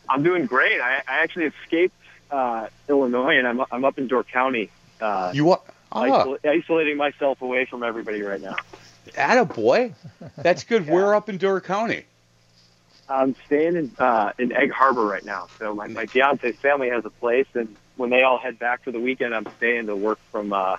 [0.09, 0.81] I'm doing great.
[0.81, 1.95] I, I actually escaped
[2.31, 4.71] uh, Illinois, and I'm I'm up in Door County.
[5.01, 5.61] Uh, you are
[5.93, 6.01] oh.
[6.01, 8.57] isol- isolating myself away from everybody right now.
[9.17, 9.95] Atta boy,
[10.37, 10.87] that's good.
[10.87, 10.93] yeah.
[10.93, 12.05] We're up in Door County.
[13.09, 15.49] I'm staying in uh, in Egg Harbor right now.
[15.59, 18.93] So my my fiance's family has a place, and when they all head back for
[18.93, 20.77] the weekend, I'm staying to work from uh,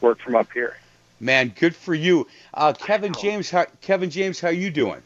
[0.00, 0.76] work from up here.
[1.18, 3.50] Man, good for you, uh, Kevin James.
[3.50, 5.02] How, Kevin James, how you doing?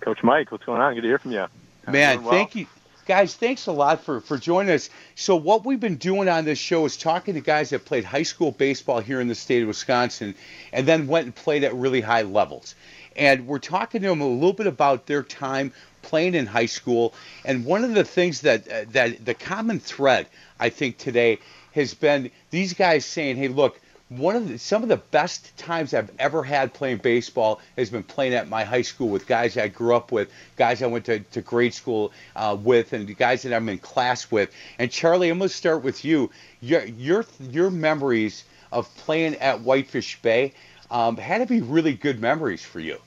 [0.00, 0.94] Coach Mike, what's going on?
[0.94, 1.46] Good to hear from you.
[1.88, 2.30] Man, well.
[2.30, 2.66] thank you
[3.08, 4.90] guys, thanks a lot for, for joining us.
[5.16, 8.22] So, what we've been doing on this show is talking to guys that played high
[8.22, 10.34] school baseball here in the state of Wisconsin
[10.72, 12.74] and then went and played at really high levels.
[13.16, 15.72] And we're talking to them a little bit about their time
[16.08, 17.12] playing in high school.
[17.44, 20.26] And one of the things that, uh, that the common thread,
[20.58, 21.38] I think, today
[21.72, 25.92] has been these guys saying, hey, look, one of the, some of the best times
[25.92, 29.68] I've ever had playing baseball has been playing at my high school with guys I
[29.68, 33.54] grew up with, guys I went to, to grade school uh, with, and guys that
[33.54, 34.50] I'm in class with.
[34.78, 36.30] And Charlie, I'm going to start with you.
[36.60, 40.54] Your your your memories of playing at Whitefish Bay
[40.90, 42.98] um, had to be really good memories for you.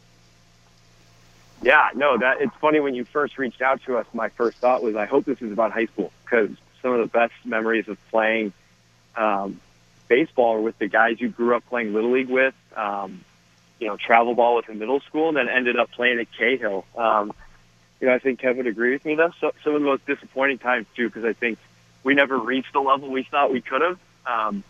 [1.61, 4.07] Yeah, no, that it's funny when you first reached out to us.
[4.13, 6.49] My first thought was, I hope this is about high school because
[6.81, 8.53] some of the best memories of playing.
[9.15, 9.59] Um,
[10.11, 12.53] baseball or with the guys you grew up playing little league with.
[12.75, 13.23] Um,
[13.79, 16.85] you know, travel ball with in middle school, and then ended up playing at Cahill.
[16.97, 17.31] Um,
[17.99, 19.15] you know, I think Kevin would agree with me.
[19.15, 21.57] Though so, some of the most disappointing times too, because I think
[22.03, 23.99] we never reached the level we thought we could have.
[24.25, 24.63] Um,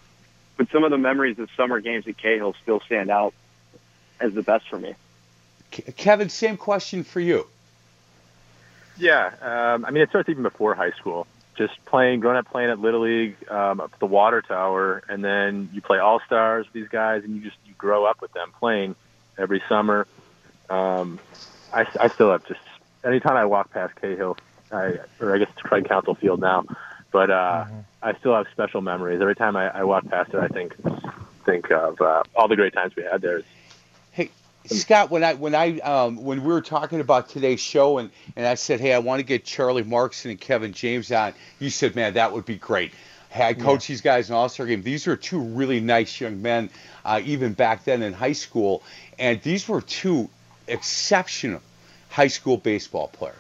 [0.57, 3.33] but some of the memories of summer games at Cahill still stand out
[4.19, 4.93] as the best for me.
[5.71, 7.47] Kevin, same question for you.
[8.97, 12.69] Yeah, um, I mean, it starts even before high school just playing, growing up playing
[12.69, 16.65] at Little League um, up at the Water Tower, and then you play All Stars
[16.65, 18.95] with these guys, and you just you grow up with them playing
[19.37, 20.07] every summer.
[20.69, 21.19] Um,
[21.73, 22.59] I, I still have just
[23.03, 24.37] anytime I walk past Cahill,
[24.71, 26.65] I or I guess it's Craig Counsell Field now,
[27.11, 27.79] but uh, mm-hmm.
[28.01, 29.21] I still have special memories.
[29.21, 30.75] Every time I, I walk past it, I think
[31.45, 33.43] think of uh, all the great times we had there.
[34.65, 38.45] Scott, when I when I um, when we were talking about today's show and, and
[38.45, 41.95] I said, hey, I want to get Charlie Markson and Kevin James on, you said,
[41.95, 42.91] man, that would be great.
[43.29, 43.93] Hey, I coached yeah.
[43.93, 44.83] these guys in All Star game.
[44.83, 46.69] These are two really nice young men,
[47.03, 48.83] uh, even back then in high school,
[49.17, 50.29] and these were two
[50.67, 51.61] exceptional
[52.09, 53.35] high school baseball players.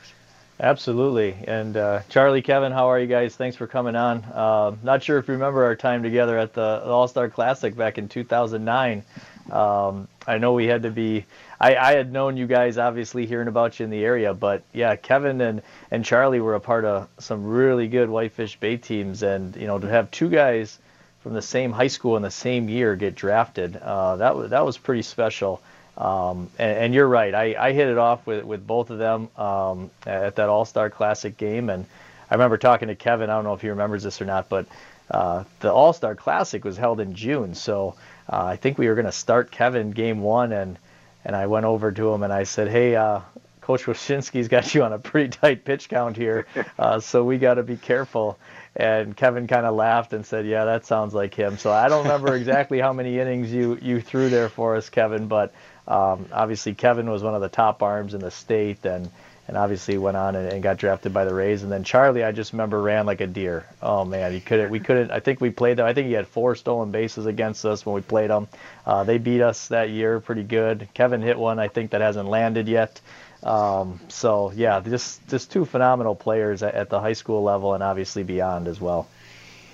[0.59, 1.35] Absolutely.
[1.47, 3.35] And uh, Charlie, Kevin, how are you guys?
[3.35, 4.23] Thanks for coming on.
[4.23, 7.97] Uh, not sure if you remember our time together at the All Star Classic back
[7.97, 9.03] in 2009.
[9.51, 11.25] Um, I know we had to be.
[11.59, 14.95] I, I had known you guys obviously hearing about you in the area, but yeah,
[14.95, 19.55] Kevin and and Charlie were a part of some really good Whitefish Bay teams, and
[19.55, 20.77] you know to have two guys
[21.21, 24.65] from the same high school in the same year get drafted, uh, that was that
[24.65, 25.61] was pretty special.
[25.97, 29.29] Um, and, and, you're right, I, I hit it off with with both of them
[29.37, 31.85] um, at that All Star Classic game, and
[32.29, 33.29] I remember talking to Kevin.
[33.29, 34.67] I don't know if he remembers this or not, but
[35.11, 37.95] uh, the All Star Classic was held in June, so
[38.31, 40.77] uh, I think we were going to start Kevin game one, and
[41.23, 42.95] and I went over to him and I said, hey.
[42.95, 43.21] Uh,
[43.61, 46.45] Coach Wyshynski's got you on a pretty tight pitch count here,
[46.79, 48.37] uh, so we got to be careful.
[48.75, 52.03] And Kevin kind of laughed and said, "Yeah, that sounds like him." So I don't
[52.03, 55.53] remember exactly how many innings you you threw there for us, Kevin, but
[55.87, 59.09] um, obviously Kevin was one of the top arms in the state, and
[59.51, 61.61] and obviously went on and, and, got drafted by the Rays.
[61.61, 63.65] And then Charlie, I just remember ran like a deer.
[63.81, 64.71] Oh man, he couldn't.
[64.71, 65.11] We couldn't.
[65.11, 65.85] I think we played them.
[65.85, 68.47] I think he had four stolen bases against us when we played them.
[68.85, 70.87] Uh, they beat us that year pretty good.
[70.93, 73.01] Kevin hit one I think that hasn't landed yet.
[73.43, 77.83] Um, so yeah, just just two phenomenal players at, at, the high school level and
[77.83, 79.09] obviously beyond as well.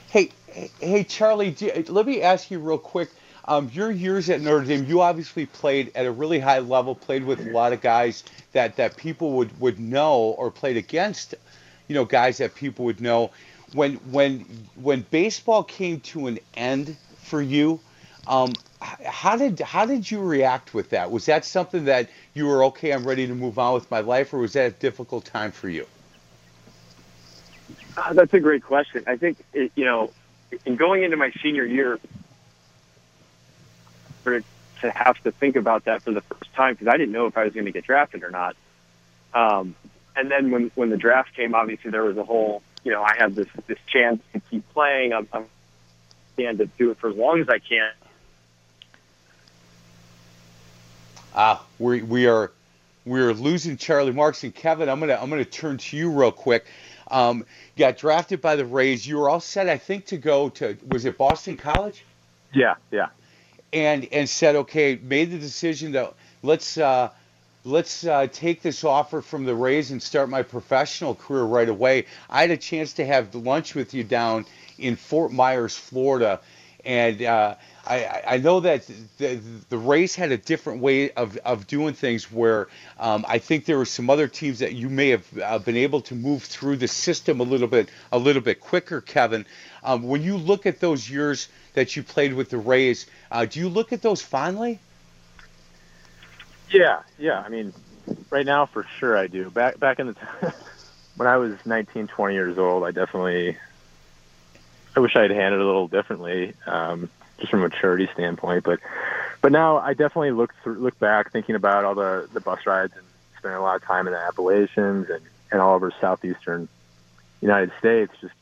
[0.10, 0.32] Hey,
[0.80, 1.56] hey Charlie,
[1.88, 3.12] let me ask you real quick.
[3.48, 7.24] Um, your years at Notre Dame, you obviously played at a really high level, played
[7.24, 11.34] with a lot of guys that, that people would, would know or played against,
[11.88, 13.32] you know, guys that people would know.
[13.74, 17.82] When when when baseball came to an end for you,
[18.26, 21.12] um, how did how did you react with that?
[21.12, 22.93] Was that something that you were okay?
[22.93, 25.68] I'm ready to move on with my life, or was that a difficult time for
[25.68, 25.86] you?
[27.98, 29.04] Uh, that's a great question.
[29.06, 30.12] I think it, you know,
[30.66, 32.00] in going into my senior year,
[34.28, 34.43] for
[34.82, 37.38] to have to think about that for the first time because I didn't know if
[37.38, 38.55] I was going to get drafted or not.
[39.34, 39.73] Um,
[40.15, 43.15] and then when when the draft came, obviously there was a whole, you know, I
[43.17, 45.13] have this this chance to keep playing.
[45.13, 45.45] I'm, I'm
[46.39, 47.89] and to do it for as long as I can.
[51.34, 52.51] Ah, we we are
[53.05, 54.89] we are losing Charlie Markson Kevin.
[54.89, 56.65] I'm gonna I'm gonna turn to you real quick.
[57.09, 57.45] Um,
[57.78, 59.07] got drafted by the Rays.
[59.07, 62.03] You were all set, I think, to go to was it Boston College?
[62.53, 63.07] Yeah, yeah.
[63.74, 67.09] And and said, okay, made the decision that let's uh,
[67.65, 72.05] let's uh, take this offer from the Rays and start my professional career right away.
[72.30, 74.45] I had a chance to have lunch with you down
[74.78, 76.39] in Fort Myers, Florida,
[76.86, 77.55] and uh,
[77.90, 82.32] I, I know that the, the Rays had a different way of, of doing things
[82.32, 82.68] where
[83.00, 86.02] um, I think there were some other teams that you may have uh, been able
[86.02, 89.46] to move through the system a little bit a little bit quicker, Kevin.
[89.84, 93.60] Um, when you look at those years that you played with the Rays, uh, do
[93.60, 94.80] you look at those fondly?
[96.70, 97.40] Yeah, yeah.
[97.40, 97.74] I mean,
[98.30, 99.50] right now for sure I do.
[99.50, 100.52] Back back in the time
[101.16, 103.58] when I was 19, 20 years old, I definitely
[104.96, 108.64] I wish I had handled it a little differently, um, just from a maturity standpoint.
[108.64, 108.80] But
[109.42, 112.94] but now I definitely look through, look back, thinking about all the the bus rides
[112.96, 113.06] and
[113.38, 115.22] spending a lot of time in the Appalachians and
[115.52, 116.68] and all over southeastern
[117.42, 118.34] United States, just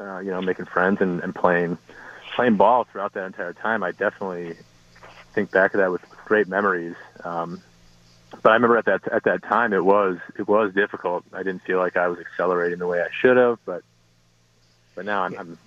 [0.00, 1.78] uh, you know making friends and, and playing
[2.34, 3.82] playing ball throughout that entire time.
[3.82, 4.56] I definitely
[5.34, 6.94] think back of that with great memories.
[7.24, 7.62] Um,
[8.42, 11.24] but I remember at that at that time it was it was difficult.
[11.32, 13.82] I didn't feel like I was accelerating the way I should have, but
[14.94, 15.58] but now I'm, I'm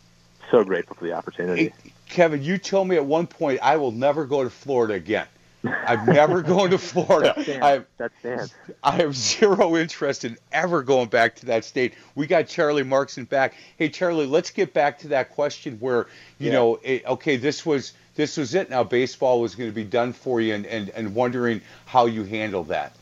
[0.51, 1.73] so grateful for the opportunity.
[1.83, 5.27] Hey, Kevin, you told me at one point I will never go to Florida again.
[5.63, 7.35] I'm never going to Florida.
[7.61, 8.49] I, That's Dan.
[8.83, 11.93] I have zero interest in ever going back to that state.
[12.15, 13.53] We got Charlie Markson back.
[13.77, 16.07] Hey, Charlie, let's get back to that question where
[16.39, 16.53] you Yeah.
[16.53, 18.69] know, it, okay, this was this was it.
[18.69, 22.23] Now baseball was going to be done for you, and and, and wondering how you
[22.23, 22.93] handle that.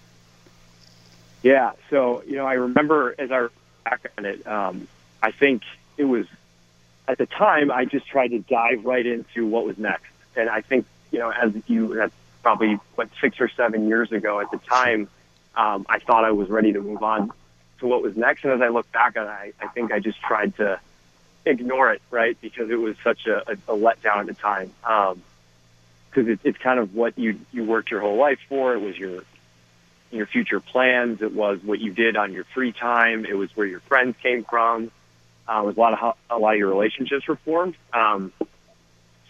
[1.44, 1.72] Yeah.
[1.90, 3.54] So, you know, I remember as I look
[3.86, 4.88] back on it, um,
[5.24, 5.64] I think
[5.98, 6.26] it was
[7.10, 10.12] at the time I just tried to dive right into what was next.
[10.36, 14.40] And I think, you know, as you, that's probably what six or seven years ago
[14.40, 15.10] at the time,
[15.56, 17.32] um, I thought I was ready to move on
[17.80, 18.44] to what was next.
[18.44, 20.80] And as I look back on it, I, I think I just tried to
[21.46, 22.38] ignore it, right?
[22.40, 24.72] Because it was such a, a, a letdown at the time.
[24.84, 25.24] Um,
[26.12, 28.74] because it, it's kind of what you you worked your whole life for.
[28.74, 29.24] It was your
[30.12, 31.22] your future plans.
[31.22, 33.26] It was what you did on your free time.
[33.26, 34.92] It was where your friends came from.
[35.50, 37.76] Uh, was a lot of a lot of your relationships were formed.
[37.92, 38.32] Um,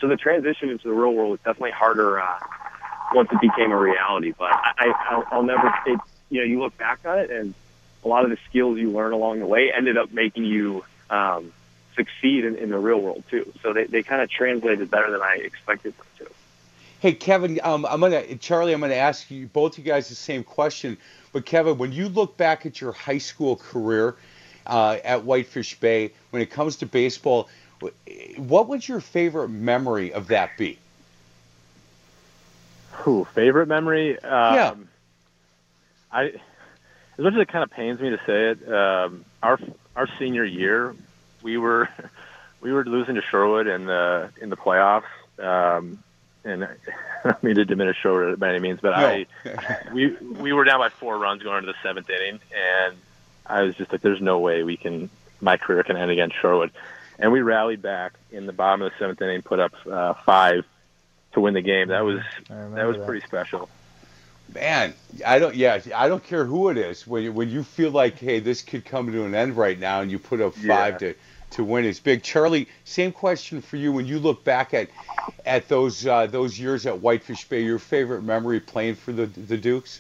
[0.02, 2.40] so the transition into the real world was definitely harder uh,
[3.14, 4.34] once it became a reality.
[4.38, 5.74] But I, I'll, I'll never.
[5.86, 6.00] It,
[6.30, 7.54] you know, you look back on it, and
[8.04, 11.54] a lot of the skills you learn along the way ended up making you um,
[11.96, 13.52] succeed in, in the real world too.
[13.62, 16.32] So they, they kind of translated better than I expected them to.
[17.00, 20.44] Hey, Kevin, um, I'm gonna Charlie, I'm gonna ask you both you guys the same
[20.44, 20.98] question.
[21.32, 24.16] But Kevin, when you look back at your high school career
[24.70, 27.50] uh, at Whitefish Bay, when it comes to baseball,
[28.38, 30.78] what would your favorite memory of that be?
[33.08, 34.20] Ooh, favorite memory?
[34.20, 34.76] Um, Yeah.
[36.12, 39.60] I, as much as it kind of pains me to say it, um, our
[39.96, 40.96] our senior year,
[41.44, 41.90] we were
[42.62, 45.04] we were losing to Shorewood in the in the playoffs.
[45.38, 46.04] Um,
[46.44, 46.64] and
[47.24, 49.26] I don't mean to diminish Shorewood by any means, but I
[49.94, 52.96] we we were down by four runs going into the seventh inning, and
[53.50, 55.10] I was just like, "There's no way we can
[55.42, 56.72] my career can end against Shorewood."
[57.18, 60.66] And we rallied back in the bottom of the seventh inning, put up uh, five
[61.34, 61.90] to win the game.
[61.90, 63.06] That was that was that.
[63.06, 63.70] pretty special.
[64.54, 64.94] Man,
[65.26, 65.54] I don't.
[65.56, 67.06] Yeah, I don't care who it is.
[67.06, 70.02] When you- when you feel like, hey, this could come to an end right now,
[70.02, 70.98] and you put up five Yeah.
[71.00, 71.14] to
[71.52, 72.22] to win, it's big.
[72.24, 73.92] Charlie, same question for you.
[73.92, 74.90] When you look back at
[75.46, 79.58] at those uh, those years at Whitefish Bay, your favorite memory playing for the the
[79.58, 80.00] Dukes?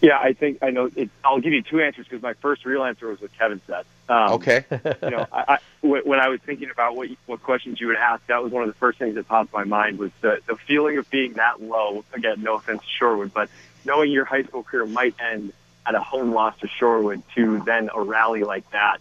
[0.00, 0.90] Yeah, I think I know.
[0.96, 3.84] It, I'll give you two answers because my first real answer was what Kevin said.
[4.08, 4.64] Um, Okay.
[5.02, 8.26] you know, I, I, when I was thinking about what what questions you would ask,
[8.26, 10.96] that was one of the first things that popped my mind was the the feeling
[10.98, 12.04] of being that low.
[12.14, 13.50] Again, no offense to Shorewood, but
[13.84, 15.52] knowing your high school career might end
[15.86, 18.98] at a home loss to Shorewood to then a rally like that,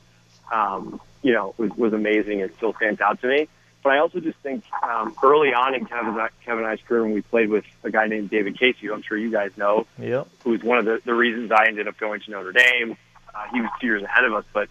[0.51, 2.39] um, you know, was was amazing.
[2.39, 3.47] It still stands out to me.
[3.81, 6.13] But I also just think um, early on in Kevin
[6.43, 9.01] Kevin and I's career, when we played with a guy named David Casey, who I'm
[9.03, 10.27] sure you guys know, Yep.
[10.43, 12.97] who was one of the, the reasons I ended up going to Notre Dame.
[13.33, 14.67] Uh, he was two years ahead of us, but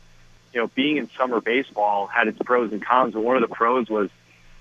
[0.52, 3.14] you know, being in summer baseball had its pros and cons.
[3.14, 4.10] But one of the pros was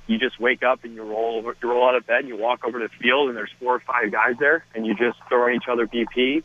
[0.05, 2.37] you just wake up and you roll over, you roll out of bed and you
[2.37, 5.17] walk over to the field and there's four or five guys there and you just
[5.27, 6.43] throw each other BP,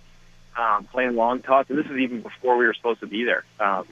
[0.57, 1.67] um, playing long toss.
[1.69, 3.45] And this is even before we were supposed to be there.
[3.61, 3.87] Um,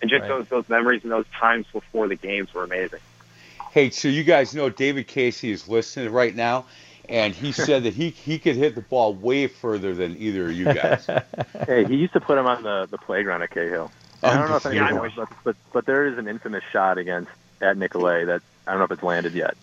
[0.00, 0.28] and just Right.
[0.28, 3.00] those those memories and those times before the games were amazing.
[3.76, 6.64] Hey, so you guys know David Casey is listening right now,
[7.10, 10.52] and he said that he he could hit the ball way further than either of
[10.52, 11.06] you guys.
[11.66, 13.92] Hey, he used to put him on the, the playground at Cahill.
[14.22, 17.30] I don't know if anyone knows, but, but but there is an infamous shot against
[17.60, 19.58] at Nicolay that I don't know if it's landed yet.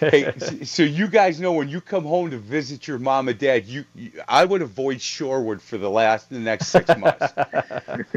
[0.00, 0.32] Hey,
[0.64, 3.84] so you guys know when you come home to visit your mom and dad, you,
[3.94, 7.32] you I would avoid Shorewood for the last the next six months.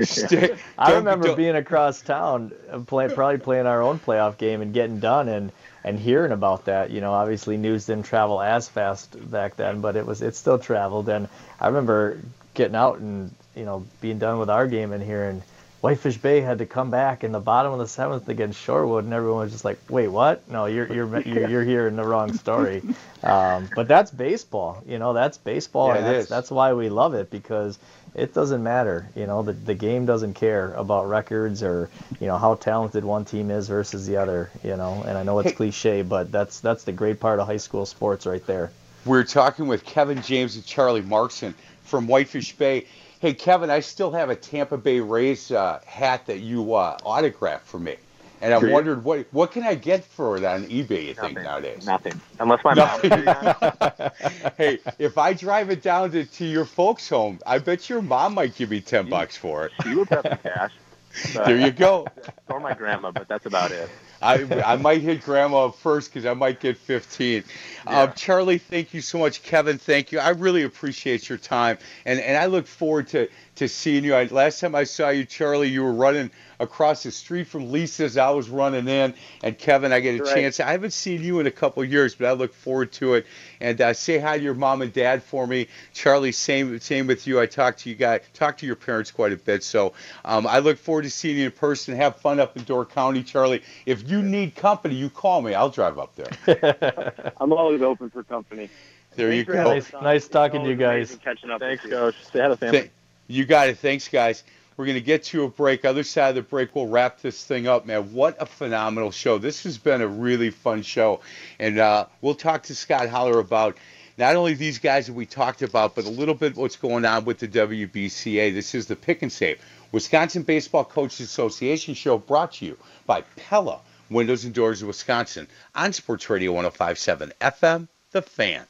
[0.09, 4.73] Stay, I remember being across town, uh, play, probably playing our own playoff game and
[4.73, 5.51] getting done and
[5.83, 6.89] and hearing about that.
[6.91, 10.59] You know, obviously news didn't travel as fast back then, but it was it still
[10.59, 11.09] traveled.
[11.09, 11.27] And
[11.59, 12.19] I remember
[12.53, 15.43] getting out and you know being done with our game and hearing
[15.85, 19.13] Whitefish Bay had to come back in the bottom of the seventh against Shorewood, and
[19.13, 20.49] everyone was just like, "Wait, what?
[20.49, 22.81] No, you're you're you're, you're hearing the wrong story."
[23.23, 25.13] Um, but that's baseball, you know.
[25.13, 27.79] That's baseball, yeah, and that's, that's why we love it because
[28.13, 29.41] it doesn't matter, you know.
[29.41, 33.67] The the game doesn't care about records or you know how talented one team is
[33.67, 35.03] versus the other, you know.
[35.07, 37.87] And I know it's hey, cliche, but that's that's the great part of high school
[37.87, 38.71] sports right there.
[39.05, 42.85] We're talking with Kevin James and Charlie Markson from Whitefish Bay
[43.25, 47.65] Hey, Kevin, I still have a Tampa Bay Rays uh, hat that you uh, autographed
[47.65, 47.95] for me.
[48.39, 51.07] And I wondered what what can I get for it on eBay?
[51.07, 51.35] You Nothing.
[51.35, 51.87] think nowadays?
[51.87, 53.01] Nothing, unless my mom.
[54.59, 58.35] hey, if I drive it down to, to your folks' home, I bet your mom
[58.35, 59.73] might give me ten bucks for it.
[59.83, 60.71] You would have some cash.
[61.33, 62.11] there you go.
[62.47, 63.91] Or my grandma, but that's about it.
[64.25, 67.43] I I might hit grandma first because I might get 15.
[67.85, 67.91] Yeah.
[67.91, 69.43] Uh, Charlie, thank you so much.
[69.43, 70.19] Kevin, thank you.
[70.19, 74.15] I really appreciate your time, and and I look forward to to seeing you.
[74.15, 78.17] I, last time I saw you, Charlie, you were running across the street from Lisa's.
[78.17, 80.35] I was running in, and Kevin, I get a right.
[80.35, 80.59] chance.
[80.59, 83.25] I haven't seen you in a couple years, but I look forward to it.
[83.59, 86.31] And uh, say hi to your mom and dad for me, Charlie.
[86.31, 87.39] Same same with you.
[87.39, 89.63] I talk to you guys, talk to your parents quite a bit.
[89.63, 89.93] So
[90.23, 91.95] um, I look forward to seeing you in person.
[91.95, 93.63] Have fun up in Door County, Charlie.
[93.85, 95.53] If you need company, you call me.
[95.53, 97.33] I'll drive up there.
[97.39, 98.69] I'm always open for company.
[99.15, 99.63] There Thanks you go.
[99.63, 101.17] Nice, nice talking to you guys.
[101.23, 101.59] Catching up.
[101.59, 102.15] Thanks, Coach.
[102.23, 102.79] Stay out of family.
[102.79, 102.91] Th-
[103.27, 103.77] you got it.
[103.77, 104.43] Thanks, guys.
[104.77, 105.85] We're going to get to a break.
[105.85, 108.13] Other side of the break, we'll wrap this thing up, man.
[108.13, 109.37] What a phenomenal show.
[109.37, 111.21] This has been a really fun show.
[111.59, 113.77] And uh, we'll talk to Scott Holler about
[114.17, 117.23] not only these guys that we talked about, but a little bit what's going on
[117.23, 118.53] with the WBCA.
[118.53, 119.61] This is the Pick and Save,
[119.91, 125.47] Wisconsin Baseball Coaches Association show brought to you by Pella Windows and Doors of Wisconsin
[125.73, 128.65] on Sports Radio 1057 FM, The Fan.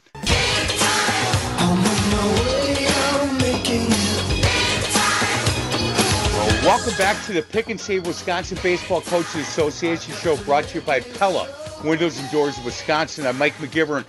[6.65, 10.81] Welcome back to the Pick and Save Wisconsin Baseball Coaches Association show brought to you
[10.81, 11.47] by Pella
[11.83, 13.27] Windows and Doors of Wisconsin.
[13.27, 14.03] I'm Mike McGivern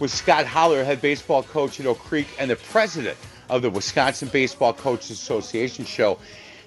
[0.00, 3.16] with Scott Holler, head baseball coach at Oak Creek and the president
[3.48, 6.18] of the Wisconsin Baseball Coaches Association show.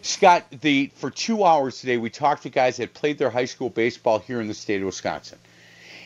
[0.03, 3.69] Scott, the for two hours today, we talked to guys that played their high school
[3.69, 5.37] baseball here in the state of Wisconsin,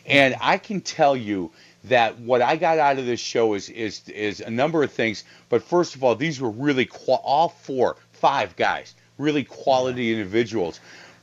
[0.08, 1.52] and I can tell you
[1.84, 5.24] that what I got out of this show is is is a number of things.
[5.50, 10.80] But first of all, these were really all four, five guys really quality individuals.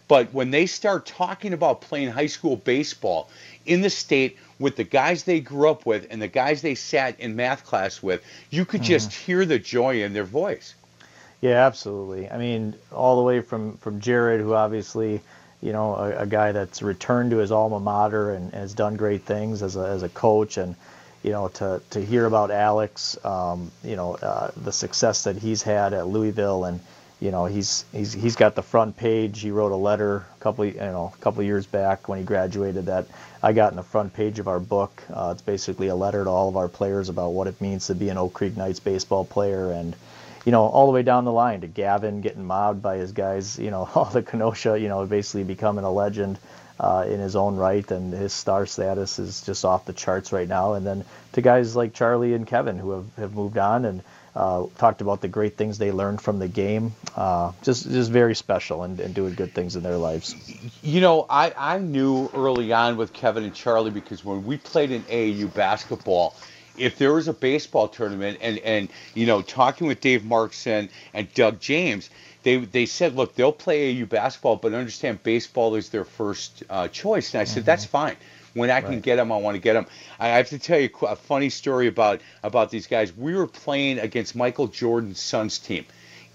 [0.09, 3.29] But when they start talking about playing high school baseball
[3.65, 7.19] in the state with the guys they grew up with and the guys they sat
[7.19, 8.89] in math class with, you could mm-hmm.
[8.89, 10.75] just hear the joy in their voice.
[11.41, 12.31] Yeah, absolutely.
[12.31, 15.21] I mean, all the way from from Jarred, who obviously,
[15.61, 18.97] you know, a, a guy that's returned to his alma mater and, and, has done
[18.97, 20.77] great things as a as a coach, and
[21.23, 25.63] you know, to to hear about Alex, um, you know, uh, the success that he's
[25.63, 26.81] had at Louisville and
[27.21, 29.41] you know he's he's he's got the front page.
[29.41, 32.87] He wrote a letter a couple you know a couple years back when he graduated
[32.87, 33.07] that
[33.43, 35.03] I got in the front page of our book.
[35.13, 37.95] Uh, it's basically a letter to all of our players about what it means to
[37.95, 39.97] be an Oak Creek Knights baseball player and
[40.45, 43.59] you know all the way down the line to Gavin getting mobbed by his guys.
[43.59, 46.39] You know all the Kenosha you know basically becoming a legend.
[46.79, 50.47] Uh, in his own right, and his star status is just off the charts right
[50.47, 50.75] now.
[50.75, 54.03] And then to guys like Charlie and Kevin who have, have moved on and
[54.37, 56.93] uh, talked about the great things they learned from the game.
[57.17, 60.35] Uh, just just very special and, and, doing good things in their lives.
[60.83, 64.91] You know, I, I knew early on with Kevin and Charlie because when we played
[64.91, 66.37] in AAU basketball,
[66.77, 71.33] if there was a baseball tournament and, and you know, talking with Dave Markson and
[71.33, 72.11] Doug James,
[72.43, 76.89] they, they said, look, they'll play AAU basketball, but understand baseball is their first uh,
[76.89, 77.33] choice.
[77.33, 77.67] And I said, mm-hmm.
[77.67, 78.17] that's fine.
[78.57, 79.03] When I can right.
[79.03, 79.87] get them, I want to get them.
[80.19, 83.15] I have to tell you a funny story about about these guys.
[83.15, 85.85] We were playing against Michael Jordan's son's team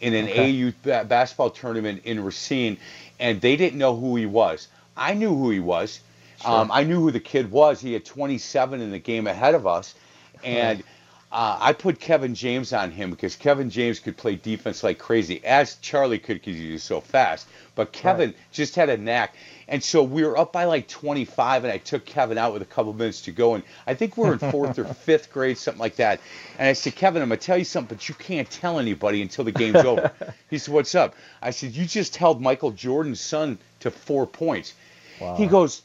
[0.01, 0.53] in an okay.
[0.53, 2.77] AAU basketball tournament in Racine,
[3.19, 4.67] and they didn't know who he was.
[4.95, 5.99] I knew who he was.
[6.43, 6.51] Sure.
[6.51, 7.81] Um, I knew who the kid was.
[7.81, 9.95] He had 27 in the game ahead of us,
[10.43, 10.83] and.
[11.31, 15.43] Uh, I put Kevin James on him because Kevin James could play defense like crazy,
[15.45, 17.47] as Charlie could because he was so fast.
[17.73, 18.37] But Kevin right.
[18.51, 19.35] just had a knack.
[19.69, 22.65] And so we were up by like 25, and I took Kevin out with a
[22.65, 23.53] couple minutes to go.
[23.53, 26.19] And I think we are in fourth or fifth grade, something like that.
[26.59, 29.21] And I said, Kevin, I'm going to tell you something, but you can't tell anybody
[29.21, 30.11] until the game's over.
[30.49, 31.15] He said, What's up?
[31.41, 34.73] I said, You just held Michael Jordan's son to four points.
[35.21, 35.35] Wow.
[35.35, 35.81] He goes,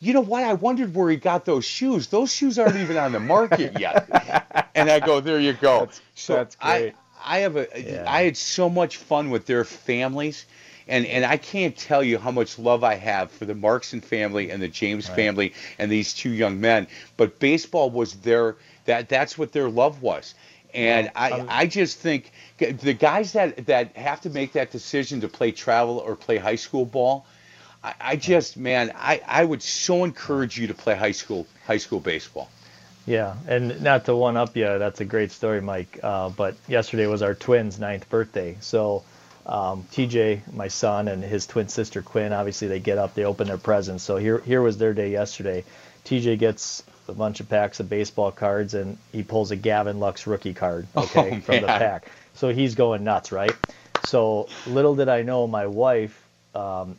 [0.00, 0.44] you know what?
[0.44, 2.08] I wondered where he got those shoes.
[2.08, 4.70] Those shoes aren't even on the market yet.
[4.74, 5.80] and I go, there you go.
[5.80, 6.94] That's, so that's great.
[7.24, 8.04] I, I have a, Yeah.
[8.06, 10.46] I had so much fun with their families.
[10.86, 14.50] And, and I can't tell you how much love I have for the Markson family
[14.50, 16.86] and the James family and these two young men.
[17.16, 20.34] But baseball was their that that's what their love was.
[20.74, 25.20] And I, uh, I just think the guys that, that have to make that decision
[25.20, 27.24] to play travel or play high school ball,
[27.84, 31.76] I, I just man, I, I would so encourage you to play high school high
[31.78, 32.50] school baseball.
[33.06, 36.00] Yeah, and not to one up you, that's a great story, Mike.
[36.02, 39.04] Uh, but yesterday was our twins' ninth birthday, so
[39.46, 43.46] um, TJ, my son, and his twin sister Quinn, obviously they get up, they open
[43.46, 44.02] their presents.
[44.04, 45.64] So here, here was their day yesterday.
[46.06, 50.26] TJ gets a bunch of packs of baseball cards, and he pulls a Gavin Lux
[50.26, 52.06] rookie card, okay, Oh, from the pack.
[52.32, 53.54] So he's going nuts, right?
[54.02, 56.18] So little did I know, my wife,
[56.54, 56.96] um,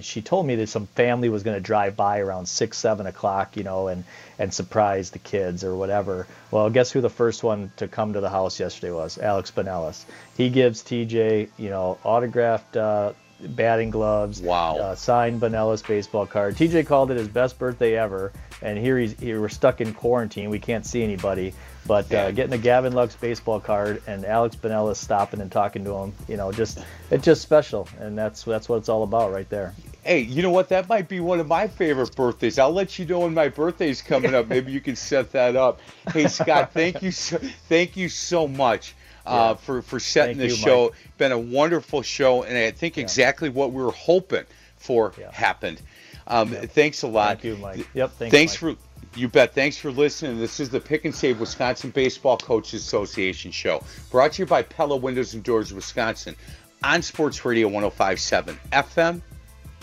[0.00, 3.56] she told me that some family was going to drive by around six, seven o'clock,
[3.56, 4.04] you know, and
[4.38, 6.26] and surprise the kids or whatever.
[6.50, 9.18] Well, guess who the first one to come to the house yesterday was?
[9.18, 10.04] Alex Binelas.
[10.36, 14.40] He gives TJ, you know, autographed uh, batting gloves.
[14.40, 14.76] Wow.
[14.76, 16.56] Uh, signed Binelas baseball card.
[16.56, 20.50] TJ called it his best birthday ever, and here he's here we're stuck in quarantine.
[20.50, 21.54] We can't see anybody.
[21.86, 25.94] But uh, getting a Gavin Lux baseball card and Alex Binelas stopping and talking to
[25.94, 26.78] him, you know, just
[27.10, 29.74] it's just special, and that's that's what it's all about right there.
[30.02, 30.68] Hey, you know what?
[30.68, 32.58] That might be one of my favorite birthdays.
[32.58, 34.46] I'll let you know when my birthday's coming up.
[34.48, 35.80] Maybe you can set that up.
[36.12, 38.94] Hey, Scott, thank you so, thank you so much
[39.26, 40.82] uh, for for setting Thank this you, show.
[40.84, 41.18] Mike.
[41.18, 44.44] Been a wonderful show, and I think exactly what we were hoping
[44.76, 45.80] for happened.
[46.26, 47.40] Um, Thanks a lot.
[47.40, 47.88] Thank you, Mike.
[47.94, 48.12] Yep.
[48.12, 48.76] Thanks, Thanks Mike.
[48.76, 48.82] for
[49.16, 49.54] you bet.
[49.54, 50.38] Thanks for listening.
[50.38, 54.62] This is the Pick and Save Wisconsin Baseball Coaches Association show, brought to you by
[54.62, 56.36] Pella Windows and Doors Wisconsin,
[56.82, 59.20] on Sports Radio 105.7 FM.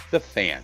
[0.10, 0.64] The Fan.